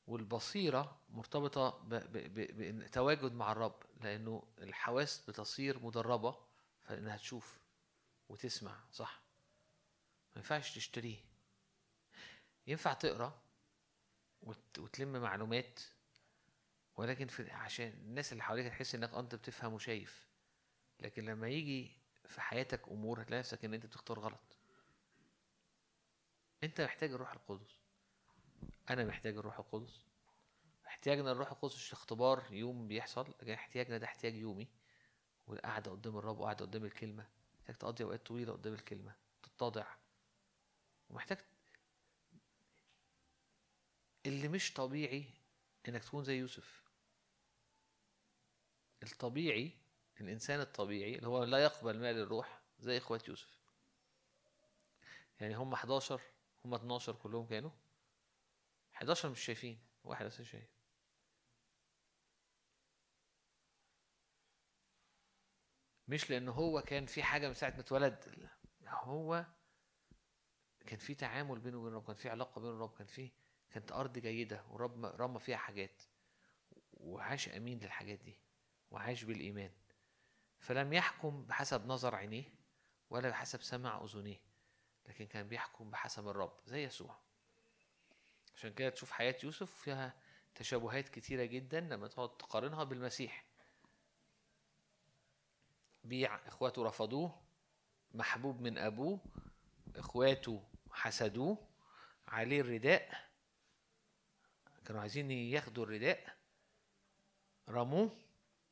[0.07, 6.37] والبصيرة مرتبطة بتواجد مع الرب لأنه الحواس بتصير مدربة
[6.81, 7.59] فإنها تشوف
[8.29, 9.21] وتسمع صح؟
[10.35, 11.17] ما ينفعش تشتريه.
[12.67, 13.41] ينفع تقرأ
[14.41, 15.79] وت- وتلم معلومات
[16.97, 20.27] ولكن في عشان الناس اللي حواليك تحس إنك أنت بتفهم وشايف.
[20.99, 24.57] لكن لما يجي في حياتك أمور هتلاقي نفسك إن أنت بتختار غلط.
[26.63, 27.79] أنت محتاج الروح القدس.
[28.89, 30.05] أنا محتاج الروح القدس.
[30.87, 34.67] احتياجنا للروح القدس مش اختبار يوم بيحصل لكن احتياجنا ده احتياج يومي.
[35.47, 37.27] والقعدة قدام الرب وقعدة قدام الكلمة.
[37.59, 39.15] محتاج تقضي أوقات طويلة قدام الكلمة.
[39.43, 39.85] تتضع.
[41.09, 41.37] ومحتاج
[44.25, 45.25] اللي مش طبيعي
[45.87, 46.86] إنك تكون زي يوسف.
[49.11, 49.71] الطبيعي
[50.21, 53.57] الإنسان الطبيعي اللي هو لا يقبل مال الروح زي إخوات يوسف.
[55.39, 56.21] يعني هم 11
[56.65, 57.71] هم 12 كلهم كانوا.
[58.93, 60.69] 11 مش شايفين واحد بس شايف.
[66.07, 68.49] مش لأن هو كان في حاجة من ساعة ما اتولد
[68.87, 69.45] هو
[70.87, 73.31] كان في تعامل بينه وبين الرب كان في علاقة بينه والرب كان في
[73.71, 76.01] كانت أرض جيدة ورب رمى فيها حاجات.
[76.93, 78.39] وعاش أمين للحاجات دي.
[78.91, 79.71] وعاش بالإيمان.
[80.59, 82.53] فلم يحكم بحسب نظر عينيه
[83.09, 84.39] ولا بحسب سمع أذنيه
[85.05, 87.17] لكن كان بيحكم بحسب الرب زي يسوع.
[88.55, 90.13] عشان كده تشوف حياة يوسف فيها
[90.55, 93.45] تشابهات كتيرة جدا لما تقعد تقارنها بالمسيح.
[96.03, 97.41] بيع إخواته رفضوه
[98.13, 99.19] محبوب من أبوه
[99.95, 101.67] إخواته حسدوه
[102.27, 103.29] عليه الرداء
[104.85, 106.37] كانوا عايزين ياخدوا الرداء
[107.69, 108.17] رموه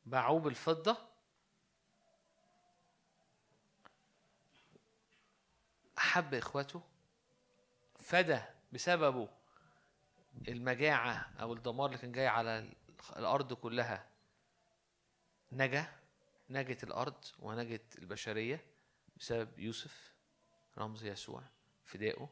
[0.06, 0.98] باعوه بالفضة
[5.98, 6.82] أحب إخوته.
[8.00, 8.42] فدى
[8.72, 9.30] بسببه
[10.48, 12.74] المجاعة أو الدمار اللي كان جاي على
[13.18, 14.10] الأرض كلها
[15.52, 15.94] نجا
[16.50, 18.66] نجت الأرض ونجت البشرية
[19.18, 20.14] بسبب يوسف
[20.78, 21.44] رمز يسوع
[21.86, 22.30] فدائه.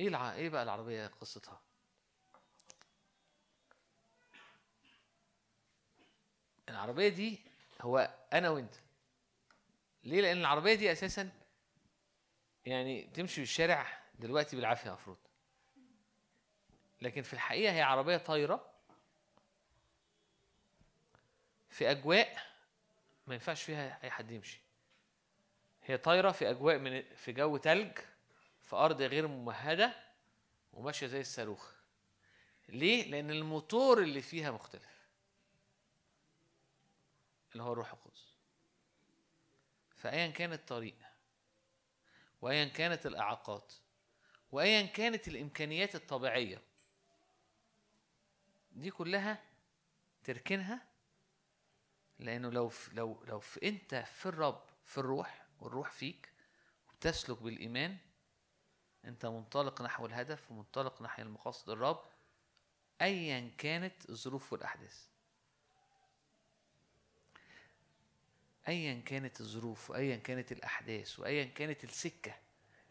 [0.00, 0.32] إيه الع...
[0.32, 1.60] إيه بقى العربية قصتها؟
[6.68, 7.40] العربية دي
[7.80, 8.74] هو أنا وأنت.
[10.04, 11.30] ليه؟ لأن العربية دي أساسا
[12.66, 15.16] يعني تمشي في الشارع دلوقتي بالعافية المفروض
[17.02, 18.70] لكن في الحقيقة هي عربية طايرة
[21.70, 22.36] في أجواء
[23.26, 24.60] ما ينفعش فيها أي حد يمشي.
[25.84, 27.98] هي طايرة في أجواء من في جو تلج
[28.60, 29.94] في أرض غير ممهدة
[30.72, 31.72] وماشية زي الصاروخ.
[32.68, 34.95] ليه؟ لأن الموتور اللي فيها مختلف.
[37.56, 38.34] اللي هو الروح القدس.
[39.96, 40.96] فايا كان الطريق
[42.40, 43.72] وايا كانت الإعاقات
[44.52, 46.62] وايا كانت الإمكانيات الطبيعية
[48.72, 49.42] دي كلها
[50.24, 50.86] تركنها
[52.18, 56.32] لأنه لو في لو لو في أنت في الرب في الروح والروح فيك
[56.88, 57.98] وبتسلك بالإيمان
[59.04, 62.04] أنت منطلق نحو الهدف ومنطلق نحو المقاصد الرب
[63.02, 65.08] ايا كانت الظروف والأحداث.
[68.68, 72.30] ايا كانت الظروف وايا كانت الأحداث وايا كانت السكة.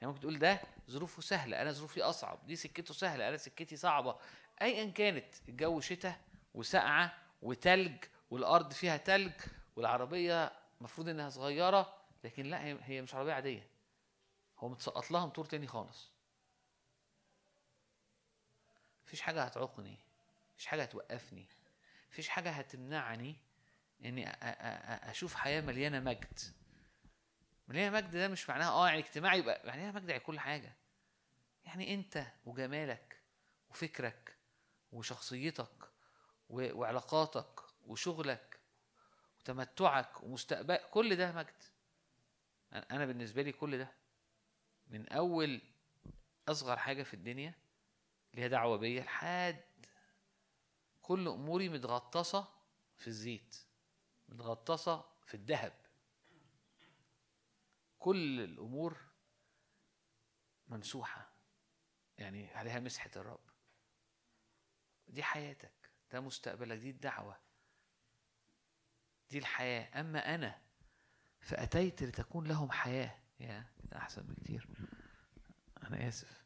[0.01, 4.19] يعني ممكن تقول ده ظروفه سهلة أنا ظروفي أصعب دي سكته سهلة أنا سكتي صعبة.
[4.61, 6.21] ايا كانت الجو شتاء
[6.53, 9.33] وسقعه وتلج والأرض فيها تلج
[9.75, 13.67] والعربية المفروض إنها صغيرة لكن لا هي مش عربية عادية.
[14.59, 16.11] هو متسقط لها موتور تاني خالص.
[19.07, 19.97] مفيش حاجة هتعوقني
[20.53, 21.47] مفيش حاجة هتوقفني
[22.11, 23.35] مفيش حاجة هتمنعني
[24.05, 24.29] إني
[25.09, 26.39] أشوف حياة مليانة مجد.
[27.67, 30.75] مليانة مجد ده مش معناها آه يعني اجتماعي يبقى مليانه مجد يعني كل حاجة.
[31.65, 33.21] يعني أنت وجمالك
[33.69, 34.35] وفكرك
[34.91, 35.89] وشخصيتك
[36.49, 38.59] وعلاقاتك وشغلك
[39.39, 41.63] وتمتعك ومستقبل كل ده مجد.
[42.73, 43.91] أنا بالنسبة لي كل ده
[44.87, 45.61] من أول
[46.47, 47.53] أصغر حاجة في الدنيا
[48.31, 49.61] اللي هي دعوة بيا لحد
[51.01, 52.47] كل أموري متغطسة
[52.97, 53.55] في الزيت.
[54.29, 55.73] متغطسة في الذهب.
[57.99, 58.97] كل الأمور
[60.67, 61.29] ممسوحه
[62.17, 63.49] يعني عليها مسحة الرب.
[65.07, 65.91] دي حياتك.
[66.11, 66.77] ده مستقبلك.
[66.77, 67.39] دي الدعوة.
[69.29, 69.99] دي الحياة.
[69.99, 70.61] أما أنا
[71.39, 73.19] فأتيت لتكون لهم حياة.
[73.39, 73.65] يا
[73.95, 74.67] أحسن بكتير.
[75.83, 76.43] أنا آسف.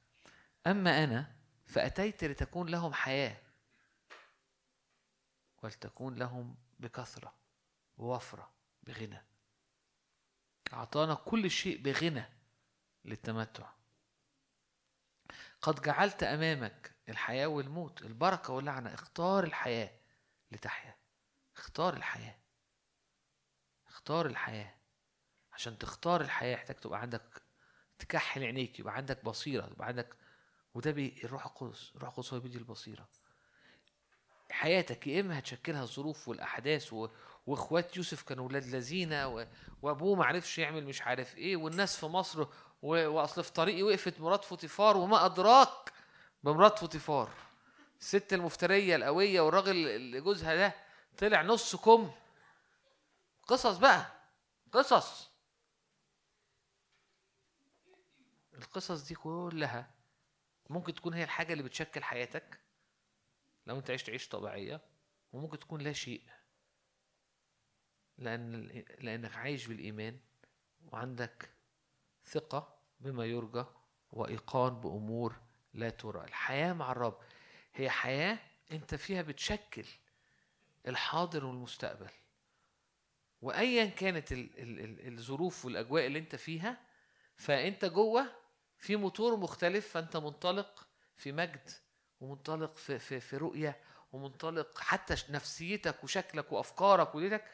[0.67, 3.41] أما أنا فأتيت لتكون لهم حياة.
[5.63, 7.38] ولتكون لهم بكثرة.
[7.99, 8.51] بوفرة
[8.83, 9.25] بغنى.
[10.73, 12.25] أعطانا كل شيء بغنى
[13.05, 13.69] للتمتع.
[15.61, 18.93] قد جعلت أمامك الحياة والموت البركة واللعنة.
[18.93, 19.99] اختار الحياة
[20.51, 20.95] لتحيا.
[21.57, 22.39] اختار الحياة.
[23.87, 24.75] اختار الحياة.
[25.53, 27.41] عشان تختار الحياة يحتاج تبقى عندك
[27.99, 30.15] تكحل عينيك يبقى عندك بصيرة يبقى عندك
[30.73, 33.09] وده الروح القدس الروح القدس هو بيدي البصيرة.
[34.51, 36.93] حياتك يا إما هتشكلها الظروف والأحداث
[37.49, 39.47] واخوات يوسف كانوا ولاد لذينة
[39.81, 42.47] وأبوه ما عرفش يعمل مش عارف إيه والناس في مصر
[42.81, 45.93] وأصل في طريقي وقفت مرات فوتيفار وما أدراك
[46.43, 47.29] بمرات فوتيفار.
[47.99, 50.73] الست المفترية القوية والراجل اللي جوزها ده
[51.17, 52.11] طلع نص كم.
[53.47, 54.05] قصص بقى
[54.71, 55.29] قصص.
[58.53, 59.91] القصص دي كلها
[60.69, 62.59] ممكن تكون هي الحاجة اللي بتشكل حياتك
[63.67, 64.81] لو أنت عشت عيش طبيعية
[65.33, 66.21] وممكن تكون لا شيء.
[68.19, 70.19] لأن لأنك عايش بالإيمان
[70.91, 71.49] وعندك
[72.25, 73.65] ثقة بما يرجى
[74.11, 75.35] وإيقان بأمور
[75.73, 76.23] لا ترى.
[76.23, 77.19] الحياة مع الرب
[77.73, 78.39] هي حياة
[78.71, 79.85] أنت فيها بتشكل
[80.87, 82.09] الحاضر والمستقبل.
[83.41, 84.27] وأيا كانت
[85.07, 86.77] الظروف والأجواء اللي أنت فيها
[87.35, 88.25] فأنت جوه
[88.77, 91.69] في موتور مختلف فأنت منطلق في مجد
[92.21, 97.45] ومنطلق في, في, في رؤية ومنطلق حتى نفسيتك وشكلك وأفكارك وليلك.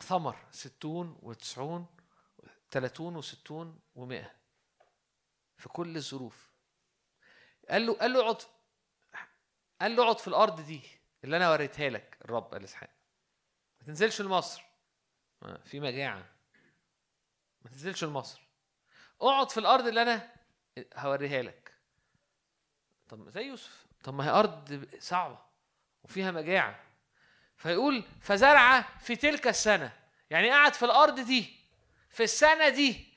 [0.00, 1.86] ثمر ستون وتسعون
[2.70, 4.34] ثلاثون وستون ومائة
[5.58, 6.54] في كل الظروف.
[7.70, 8.42] قال له قال له اقعد
[9.80, 10.82] قال له اقعد في الأرض دي
[11.24, 12.90] اللي أنا وريتها لك الرب قال إسحاق.
[13.80, 14.62] ما تنزلش لمصر.
[15.64, 16.34] في مجاعة.
[17.62, 18.48] ما تنزلش لمصر.
[19.20, 20.34] اقعد في الأرض اللي أنا
[20.94, 21.74] هوريها لك.
[23.08, 23.86] طب زي يوسف.
[24.04, 25.38] طب ما هي أرض صعبة
[26.02, 26.83] وفيها مجاعة.
[27.64, 29.92] فيقول فزرع في تلك السنة.
[30.30, 31.56] يعني قعد في الأرض دي
[32.10, 33.14] في السنة دي.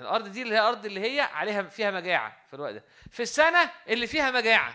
[0.00, 2.84] الأرض دي اللي هي الأرض اللي هي عليها فيها مجاعة في الوقت ده.
[3.10, 4.74] في السنة اللي فيها مجاعة.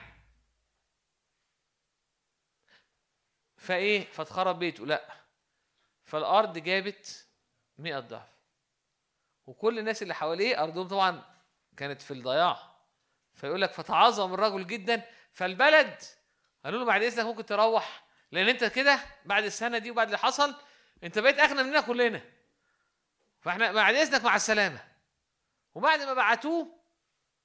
[3.58, 4.86] فإيه؟ فاتخرب بيته.
[4.86, 5.18] لأ.
[6.06, 7.28] فالأرض جابت
[7.78, 8.30] 100 ضعف.
[9.46, 11.24] وكل الناس اللي حواليه أرضهم طبعا
[11.78, 12.76] كانت في الضياع.
[13.36, 15.06] فيقول لك فتعظم الرجل جدا.
[15.32, 16.02] فالبلد
[16.66, 20.56] قالوا له بعد إذنك ممكن تروح لأن انت كده بعد السنة دي وبعد اللي حصل
[21.04, 22.22] انت بقيت اغنى مننا كلنا.
[23.42, 24.80] فاحنا بعد إذنك مع السلامة.
[25.76, 26.80] وبعد ما بعتوه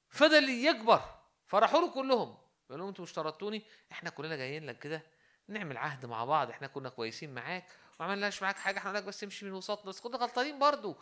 [0.09, 1.03] فضل يكبر.
[1.47, 2.39] فراحوا له كلهم.
[2.71, 3.63] قال لهم أنتوا مش طردتوني؟
[3.93, 5.03] إحنا كلنا جايين لك كده
[5.49, 6.51] نعمل عهد مع بعض.
[6.51, 7.65] إحنا كنا كويسين معاك
[7.99, 9.85] وما عملناش معاك حاجة إحنا لك بس تمشي من وسطنا.
[9.85, 10.97] بس كنا غلطانين برضو.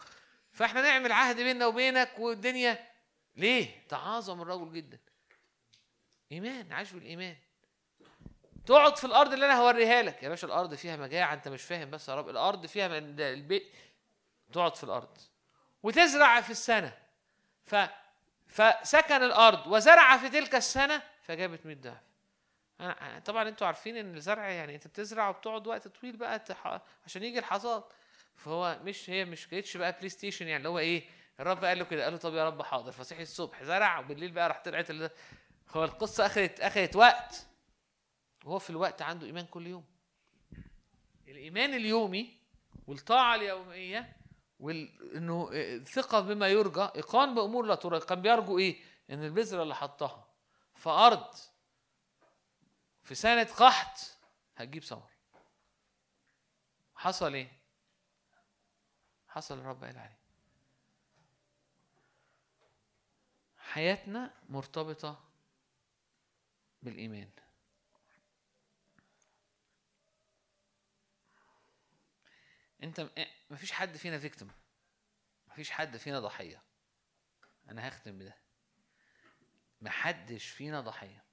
[0.53, 2.91] فاحنا نعمل عهد بيننا وبينك والدنيا
[3.37, 4.99] ليه؟ تعاظم الرجل جدا.
[6.33, 7.37] إيمان عاش بالإيمان.
[8.71, 10.23] تقعد في الأرض اللي أنا هوريها لك.
[10.23, 12.29] يا باشا الأرض فيها مجاعة أنت مش فاهم بس يا رب.
[12.29, 13.73] الأرض فيها البيت
[14.53, 15.19] تقعد في الأرض.
[15.83, 16.97] وتزرع في السنة.
[17.67, 17.75] ف
[18.49, 19.67] فسكن الأرض.
[19.67, 22.01] وزرع في تلك السنة فجابت 100 ضعف.
[23.25, 26.81] طبعا أنتوا عارفين إن الزرع يعني أنت بتزرع وبتقعد وقت طويل بقى تح...
[27.07, 27.85] عشان يجي الحصاد.
[28.37, 31.05] فهو مش هي مش جيتش بقى PlayStation يعني اللي هو إيه
[31.41, 34.49] الرب قال له كده قال له طب يا رب حاضر فصحي الصبح زرع وبالليل بقى
[34.49, 34.91] راح طلعت.
[35.71, 37.47] هو القصة اخذت أخذت وقت.
[38.45, 39.85] وهو في الوقت عنده إيمان كل يوم.
[41.29, 42.39] الإيمان اليومي
[42.87, 44.17] والطاعة اليومية
[44.61, 50.27] وانه الثقه بما يرجى ايقان بأمور لا ترى كان بيرجو إيه؟ إن البذره اللي حطها.
[50.75, 51.35] في أرض
[53.03, 54.19] في سنة قحط
[54.57, 55.11] هتجيب ثمر.
[56.95, 57.61] حصل إيه؟
[59.29, 60.21] حصل الرب قال عليه.
[63.59, 65.25] حياتنا مرتبطة
[66.83, 67.31] بالإيمان.
[72.83, 73.11] انت
[73.51, 74.49] مفيش حد فينا فيكتم
[75.49, 76.63] مفيش حد فينا ضحية.
[77.69, 78.37] أنا هختم بده.
[79.81, 81.25] محدش فينا ضحية.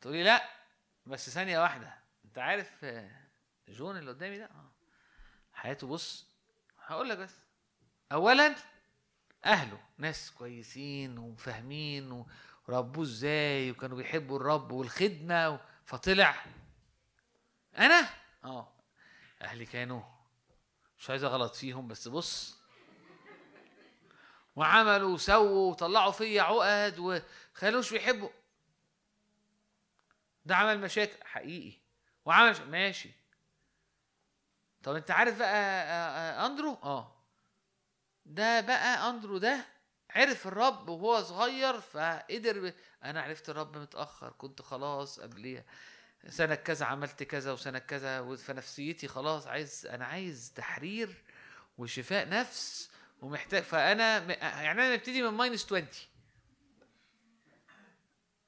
[0.00, 0.48] تقولي لا
[1.06, 1.98] بس ثانية واحدة.
[2.24, 2.84] انت عارف
[3.68, 4.70] جون اللي قدامي ده؟ آه.
[5.52, 6.26] حياته بص
[6.78, 7.34] هقول لك بس.
[8.12, 8.56] اولا
[9.44, 9.80] أهله.
[9.98, 12.24] ناس كويسين وفاهمين
[12.68, 16.44] وربوه إزاي وكانوا بيحبوا الرب والخدمة فطلع.
[17.78, 18.08] أنا؟
[18.44, 18.77] آه.
[19.42, 20.02] أهلي كانوا
[20.98, 22.58] مش عايز أغلط فيهم بس بص
[24.56, 28.28] وعملوا وسووا وطلعوا فيا عقد وخلوش بيحبوا
[30.44, 31.78] ده عمل مشاكل حقيقي
[32.24, 32.70] وعمل.
[32.70, 33.10] ماشي
[34.82, 37.14] طب أنت عارف بقى أندرو آه
[38.26, 39.64] ده بقى أندرو ده
[40.10, 42.72] عرف الرب وهو صغير فقدر.
[43.04, 45.66] أنا عرفت الرب متأخر كنت خلاص قبليه
[46.28, 51.24] سنة كذا عملت كذا وسنة كذا فنفسيتي خلاص عايز أنا عايز تحرير
[51.78, 52.90] وشفاء نفس
[53.20, 55.86] ومحتاج فأنا يعني أنا نبتدي من ماينس 20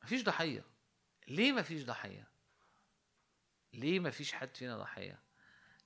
[0.02, 0.64] مفيش ضحية
[1.28, 2.28] ليه مفيش ضحية؟
[3.72, 5.18] ليه مفيش حد فينا ضحية؟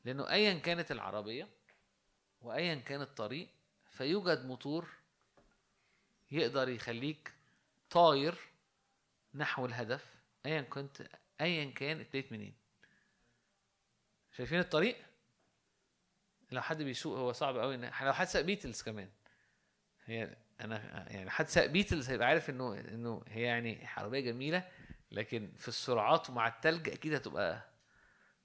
[0.04, 1.48] لأنه أيا كانت العربية
[2.40, 3.48] وأيا كان الطريق
[3.90, 4.88] فيوجد موتور
[6.30, 7.32] يقدر يخليك
[7.90, 8.34] طاير
[9.34, 10.14] نحو الهدف
[10.46, 11.08] أيا كنت
[11.40, 12.54] ايا كان ابتديت منين.
[14.32, 14.96] شايفين الطريق؟
[16.50, 19.10] لو حد بيسوق هو صعب قوي لو حد ساق بيتلز كمان.
[20.04, 24.68] هي أنا يعني حد ساق بيتلز هيبقى عارف انه إنه هي يعني عربية جميلة
[25.10, 27.70] لكن في السرعات ومع التلج أكيد هتبقى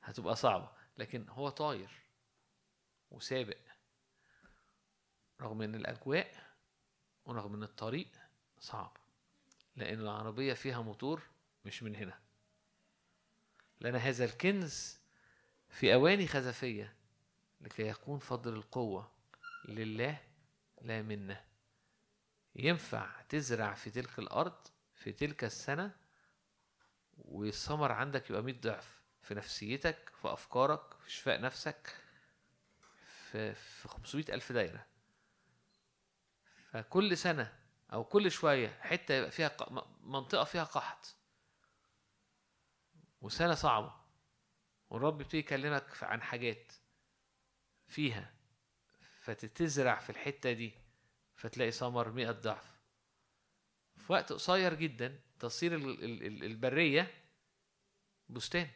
[0.01, 0.71] هتبقى صعبة.
[0.97, 1.89] لكن هو طاير
[3.11, 3.57] وسابق.
[5.41, 6.53] رغم إن الأجواء
[7.25, 8.07] ورغم إن الطريق
[8.59, 8.97] صعب
[9.75, 11.21] لأن العربية فيها موتور
[11.65, 12.19] مش من هنا.
[13.81, 14.99] لنا هذا الكنز
[15.69, 16.95] في أواني خزفية
[17.61, 19.11] لكي يكون فضل القوة
[19.65, 20.17] لله
[20.81, 21.45] لا منا
[22.55, 25.95] ينفع تزرع في تلك الأرض في تلك السنة
[27.17, 31.95] والثمر عندك يبقى 100 ضعف في نفسيتك في أفكارك في شفاء نفسك
[33.31, 34.85] في, في 500 ألف دايرة.
[36.71, 37.53] فكل سنة
[37.93, 39.55] أو كل شوية حتة يبقى فيها
[40.03, 41.15] منطقة فيها قحط.
[43.21, 43.93] وسنة صعبة.
[44.89, 46.71] والرب بيبتدي يكلمك عن حاجات
[47.87, 48.33] فيها.
[49.21, 50.73] فتتزرع في الحتة دي
[51.35, 52.79] فتلاقي ثمر مئة ضعف.
[53.97, 57.13] في وقت قصير جدا تصير البرية
[58.29, 58.67] بستان.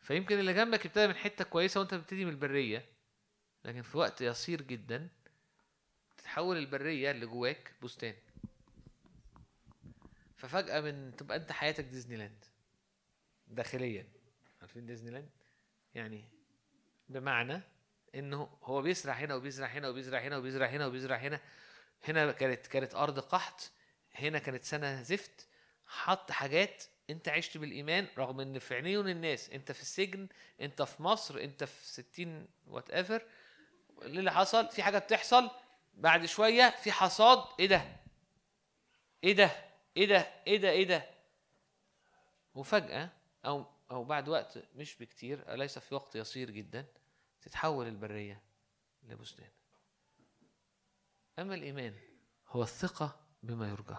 [0.00, 2.92] فيمكن اللي جنبك ابتدى من حتة كويسة وانت بتبتدي من البرية
[3.64, 5.08] لكن في وقت يصير جدا
[6.16, 8.14] تتحول البرية اللي جواك بستان.
[10.36, 12.44] ففجأة من تبقى انت حياتك ديزني لاند.
[13.52, 14.08] داخليا.
[14.60, 15.30] عارفين ديزني لاند
[15.94, 16.24] يعني
[17.08, 17.60] بمعنى
[18.14, 21.40] إنه هو بيزرع هنا وبيزرع هنا وبيزرع هنا وبيزرع هنا وبيزرع هنا.
[22.04, 23.70] هنا كانت كانت أرض قحط
[24.14, 25.48] هنا كانت سنة زفت.
[25.86, 29.50] حط حاجات أنت عشت بالإيمان رغم إن في عيون الناس.
[29.50, 30.28] أنت في السجن
[30.60, 33.22] أنت في مصر أنت في 60 whatever
[34.02, 35.50] اللي حصل في حاجة بتحصل.
[35.94, 37.44] بعد شوية في حصاد.
[37.60, 37.96] إيه ده؟
[39.24, 39.50] إيه ده؟
[39.96, 41.10] إيه ده؟ إيه ده؟ إيه ده؟
[42.54, 43.10] وفجأة
[43.46, 46.86] أو أو بعد وقت مش بكتير ليس في وقت يصير جدا؟
[47.40, 48.42] تتحول البرية
[49.02, 49.48] لبستان.
[51.38, 51.94] أما الإيمان
[52.48, 53.96] هو الثقة بما يرجى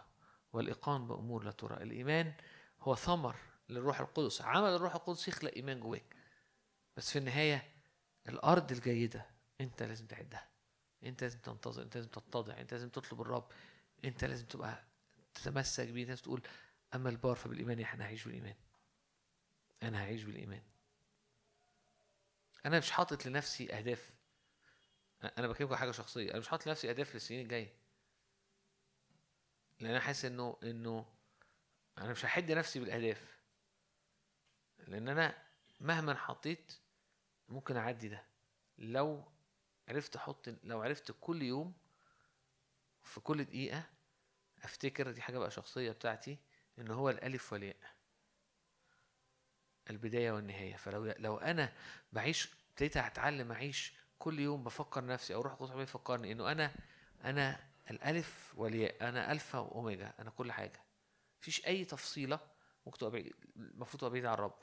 [0.54, 1.84] والايقان بأمور لا ترى.
[1.84, 2.34] الإيمان
[2.82, 3.36] هو ثمر
[3.70, 6.16] للروح القدس عمل الروح القدس يخلق إيمان جواك.
[6.98, 7.74] بس في النهاية
[8.30, 9.26] الأرض الجيدة
[9.62, 10.48] أنت لازم تعدها.
[11.04, 13.52] أنت لازم تنتظر أنت لازم تتضع أنت لازم تطلب الرب.
[14.06, 14.84] أنت لازم تبقى
[15.34, 16.06] تتمسك بيه.
[16.06, 16.42] لازم تقول
[16.96, 18.56] أما البار فبالإيمان إحنا هعيش بالإيمان.
[19.84, 20.62] أنا هعيش بالإيمان.
[22.66, 24.14] أنا مش حاطط لنفسي أهداف.
[25.38, 26.32] أنا بكلمكم حاجة شخصية.
[26.32, 27.74] أنا مش حاطط لنفسي أهداف للسنين الجاية.
[29.80, 31.06] لأن أنا حاسس إنه إنه
[31.98, 33.40] أنا مش هحد نفسي بالأهداف.
[34.88, 35.44] لأن أنا
[35.82, 36.74] مهما حطيت
[37.50, 38.26] ممكن أعدي ده.
[38.78, 39.24] لو
[39.90, 41.74] عرفت أحط لو عرفت كل يوم
[43.04, 43.84] في كل دقيقة
[44.64, 46.38] أفتكر دي حاجة بقى شخصية بتاعتي
[46.80, 47.78] إن هو الألف والياء.
[49.90, 50.76] البداية والنهاية.
[50.76, 51.74] فلو لو أنا
[52.14, 56.76] بعيش ابتديت أتعلم أعيش كل يوم بفكر نفسي أو روح القدس بيفكرني إنه أنا
[57.24, 57.60] أنا
[57.92, 60.84] الألف والياء أنا ألفا وأوميجا أنا كل حاجة.
[61.42, 62.40] مفيش أي تفصيلة
[62.86, 64.60] ممكن تبقى بعيد المفروض تبقى بعيد عن الرب.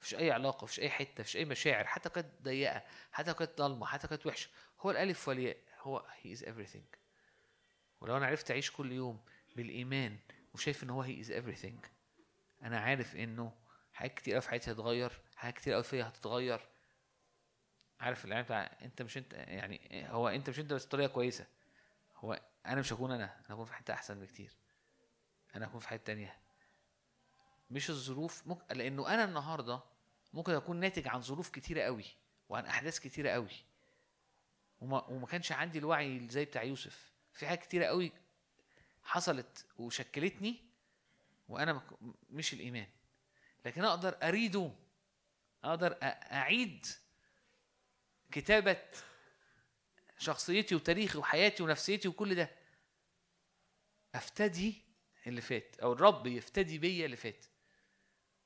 [0.00, 2.82] مفيش أي علاقة مفيش أي حتة مفيش أي مشاعر حتى كانت ضيقة
[3.12, 4.50] حتى كانت ضلمة حتى كانت وحشة.
[4.80, 6.98] هو الألف والياء هو He is everything.
[8.00, 9.20] ولو أنا عرفت أعيش كل يوم
[9.56, 10.18] بالإيمان
[10.54, 11.86] وشايف إن هو He is everything
[12.62, 13.52] أنا عارف إنه
[13.98, 16.60] حاجات كتير قوي في حياتي هتتغير حاجات كتير قوي فيا هتتغير.
[18.00, 21.46] عارف الاعلان بتاع أنت مش أنت يعني هو أنت مش أنت بس بطريقه كويسة.
[22.16, 24.52] هو أنا مش هكون أنا أنا هكون في حتة أحسن بكتير.
[25.54, 26.36] أنا هكون في حتة تانية.
[27.70, 29.80] مش الظروف ممكن لأنه أنا النهارده
[30.32, 32.04] ممكن أكون ناتج عن ظروف كتيرة قوي
[32.48, 33.64] وعن أحداث كتيرة قوي
[34.80, 37.12] وما, وما كانش عندي الوعي زي بتاع يوسف.
[37.32, 38.12] في حاجات كتيرة قوي
[39.02, 40.64] حصلت وشكلتني
[41.48, 41.82] وأنا
[42.30, 42.86] مش الإيمان.
[43.68, 44.72] لكن أقدر أريده
[45.64, 46.86] أقدر أعيد
[48.32, 48.82] كتابة
[50.18, 52.50] شخصيتي وتاريخي وحياتي ونفسيتي وكل ده.
[54.14, 54.84] أفتدي
[55.26, 57.46] اللي فات أو الرب يفتدي بيا اللي فات.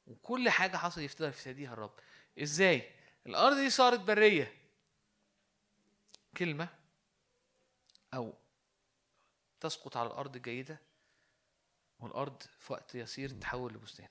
[0.06, 1.94] وكل حاجة حصل يفتدي يفتديها الرب.
[2.38, 2.90] إزاي؟
[3.26, 4.54] الأرض دي صارت برية.
[6.36, 6.68] كلمة
[8.14, 8.34] أو
[9.60, 10.80] تسقط على الأرض الجيده
[11.98, 14.08] والأرض في وقت يسير تتحول لبستان.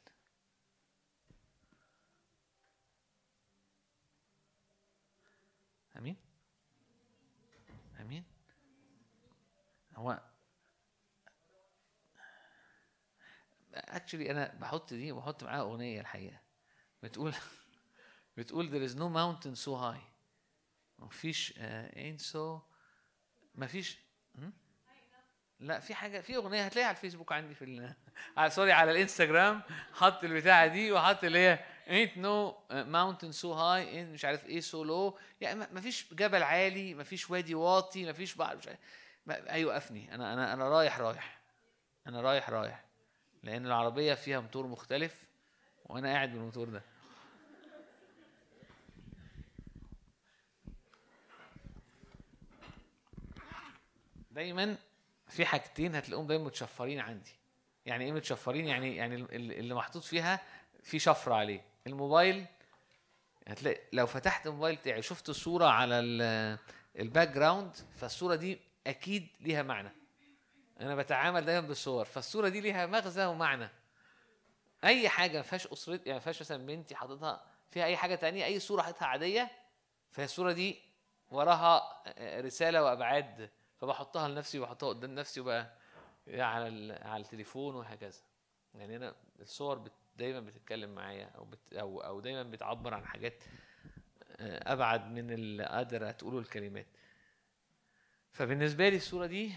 [6.02, 6.16] آمين؟
[8.00, 8.24] آمين؟
[9.96, 10.22] هو
[13.74, 16.40] actually أنا بحط دي وبحط معاها أغنية الحقيقة.
[17.04, 17.34] بتقول
[18.38, 20.06] بتقول there is no mountain so high.
[21.00, 22.62] مفيش uh, ain't so
[23.56, 23.98] مفيش؟
[25.60, 27.96] لا في حاجة في أغنية هتلاقيها على الفيسبوك عندي في ال...
[28.56, 29.62] sorry على الإنستجرام.
[29.94, 32.36] حط البتاعة دي وحط اللي هي ain't no
[32.72, 35.20] mountain so high ain't مش عارف إيه so low.
[35.42, 38.80] يعني ما- مفيش جبل عالي مفيش وادي واطي مفيش بحر مش عارف.
[39.26, 41.42] ما- هيوقفني أنا أنا أنا رايح رايح.
[42.08, 42.86] أنا رايح رايح.
[43.44, 45.28] لأن العربية فيها موتور مختلف
[45.86, 46.82] وأنا قاعد بالموتور ده.
[54.32, 54.78] دايما
[55.28, 57.32] في حاجتين هتلاقيهم دايما متشفرين عندي.
[57.86, 60.40] يعني إيه متشفرين؟ يعني يعني ال- ال- اللي محطوط فيها
[60.84, 61.62] في شفرة عليه.
[61.88, 62.46] الموبايل
[63.48, 66.58] هتلاقي لو فتحت الموبايل بتاعي شفت صوره على ال-
[67.00, 69.92] ال background فالصورة دي أكيد ليها معنى.
[70.80, 73.70] أنا بتعامل دايما بالصور فالصورة دي ليها مغزى ومعنى.
[74.84, 78.46] أي حاجة ما فيهاش اسرتي يعني ما فيهاش مثلا بنتي حاططها فيها أي حاجة تانية
[78.46, 79.52] أي صورة حاططها عادية
[80.12, 80.80] فهي الصورة دي
[81.30, 82.04] وراها
[82.42, 85.70] رسالة وأبعاد فبحطها لنفسي وبحطها قدام نفسي وبقى
[86.28, 88.20] على على التليفون وهكذا.
[88.76, 89.92] يعني أنا الصور بت
[90.22, 93.44] دايما بتتكلم معايا أو بت أو أو دايما بتعبر عن حاجات
[94.40, 96.88] آه، أبعد من اللي قادر تقوله الكلمات.
[98.32, 99.56] فبالنسبة لي الصورة دي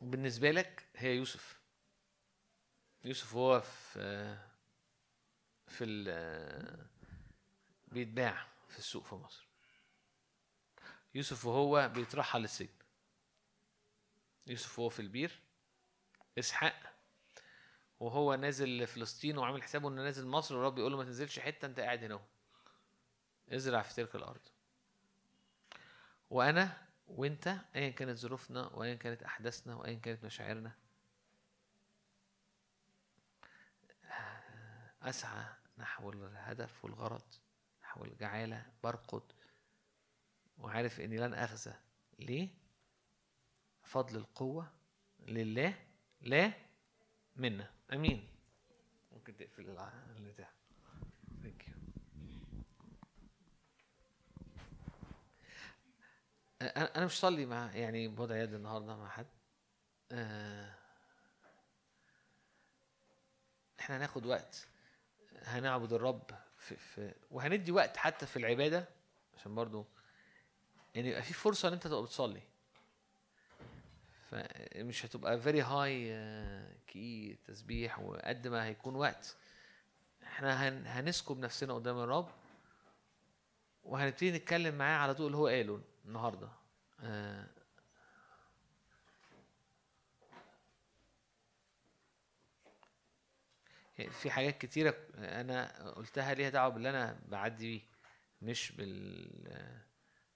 [0.00, 1.60] بالنسبة لك هي يوسف.
[3.04, 4.38] يوسف هو في
[5.66, 6.86] في ال-
[7.88, 9.48] بيتباع في السوق في مصر.
[11.14, 12.74] يوسف وهو بيترحل للسجن.
[14.46, 15.40] يوسف وهو في البير
[16.38, 16.91] إسحاق
[18.02, 21.80] وهو نازل فلسطين وعامل حسابه إنه نازل مصر والرب يقول له ما تنزلش حتة أنت
[21.80, 22.20] قاعد هنا.
[23.48, 24.40] ازرع في تلك الأرض.
[26.30, 30.72] وأنا وأنت ايا كانت ظروفنا وايا كانت أحداثنا وايا كانت مشاعرنا
[35.02, 35.44] أسعى
[35.78, 37.34] نحو الهدف والغرض
[37.82, 39.32] نحو الجعالة برقد.
[40.58, 41.74] وعارف إني لن أخزى.
[42.18, 42.48] ليه؟
[43.82, 44.72] فضل القوة
[45.20, 45.74] لله
[46.20, 46.52] لا
[47.36, 47.81] منا.
[47.92, 48.28] أمين.
[49.12, 49.78] ممكن تقفل
[50.18, 50.50] البتاع.
[51.42, 51.72] Thank you.
[56.62, 59.26] أنا مش صلي مع يعني بوضع يد النهارده مع حد.
[63.80, 64.66] إحنا هناخد وقت.
[65.42, 68.88] هنعبد الرب في, في وهندي وقت حتى في العبادة
[69.36, 69.86] عشان برضو
[70.96, 72.42] ان يبقى في فرصة إن أنت تبقى بتصلي.
[74.32, 76.14] فمش هتبقى فيري هاي
[76.86, 79.36] كي تسبيح وقد ما هيكون وقت.
[80.22, 82.30] إحنا هن هنسكب نفسنا قدام الرب
[83.84, 86.48] وهنبتدي نتكلم معاه على طول اللي هو قاله النهارده.
[87.00, 87.46] آه،
[94.10, 97.80] في حاجات كتيرة أنا قلتها ليها دعوة باللي أنا بعدي بيه
[98.42, 99.82] مش بال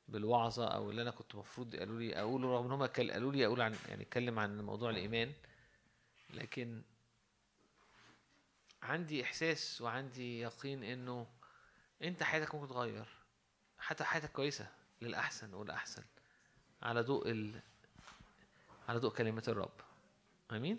[0.08, 3.60] بالوعظة أو اللي أنا كنت المفروض قالوا لي أقوله رغم هما كل- قالوا لي أقول
[3.60, 5.32] عن يعني أتكلم عن موضوع الإيمان
[6.34, 6.82] لكن
[8.82, 11.26] عندي إحساس وعندي يقين إنه
[12.02, 13.06] أنت حياتك ممكن تتغير.
[13.78, 14.68] حتى حياتك كويسة
[15.02, 16.02] للأحسن والأحسن
[16.82, 17.60] على ضوء ال...
[18.88, 19.80] على ضوء كلمات الرب.
[20.52, 20.78] آمين؟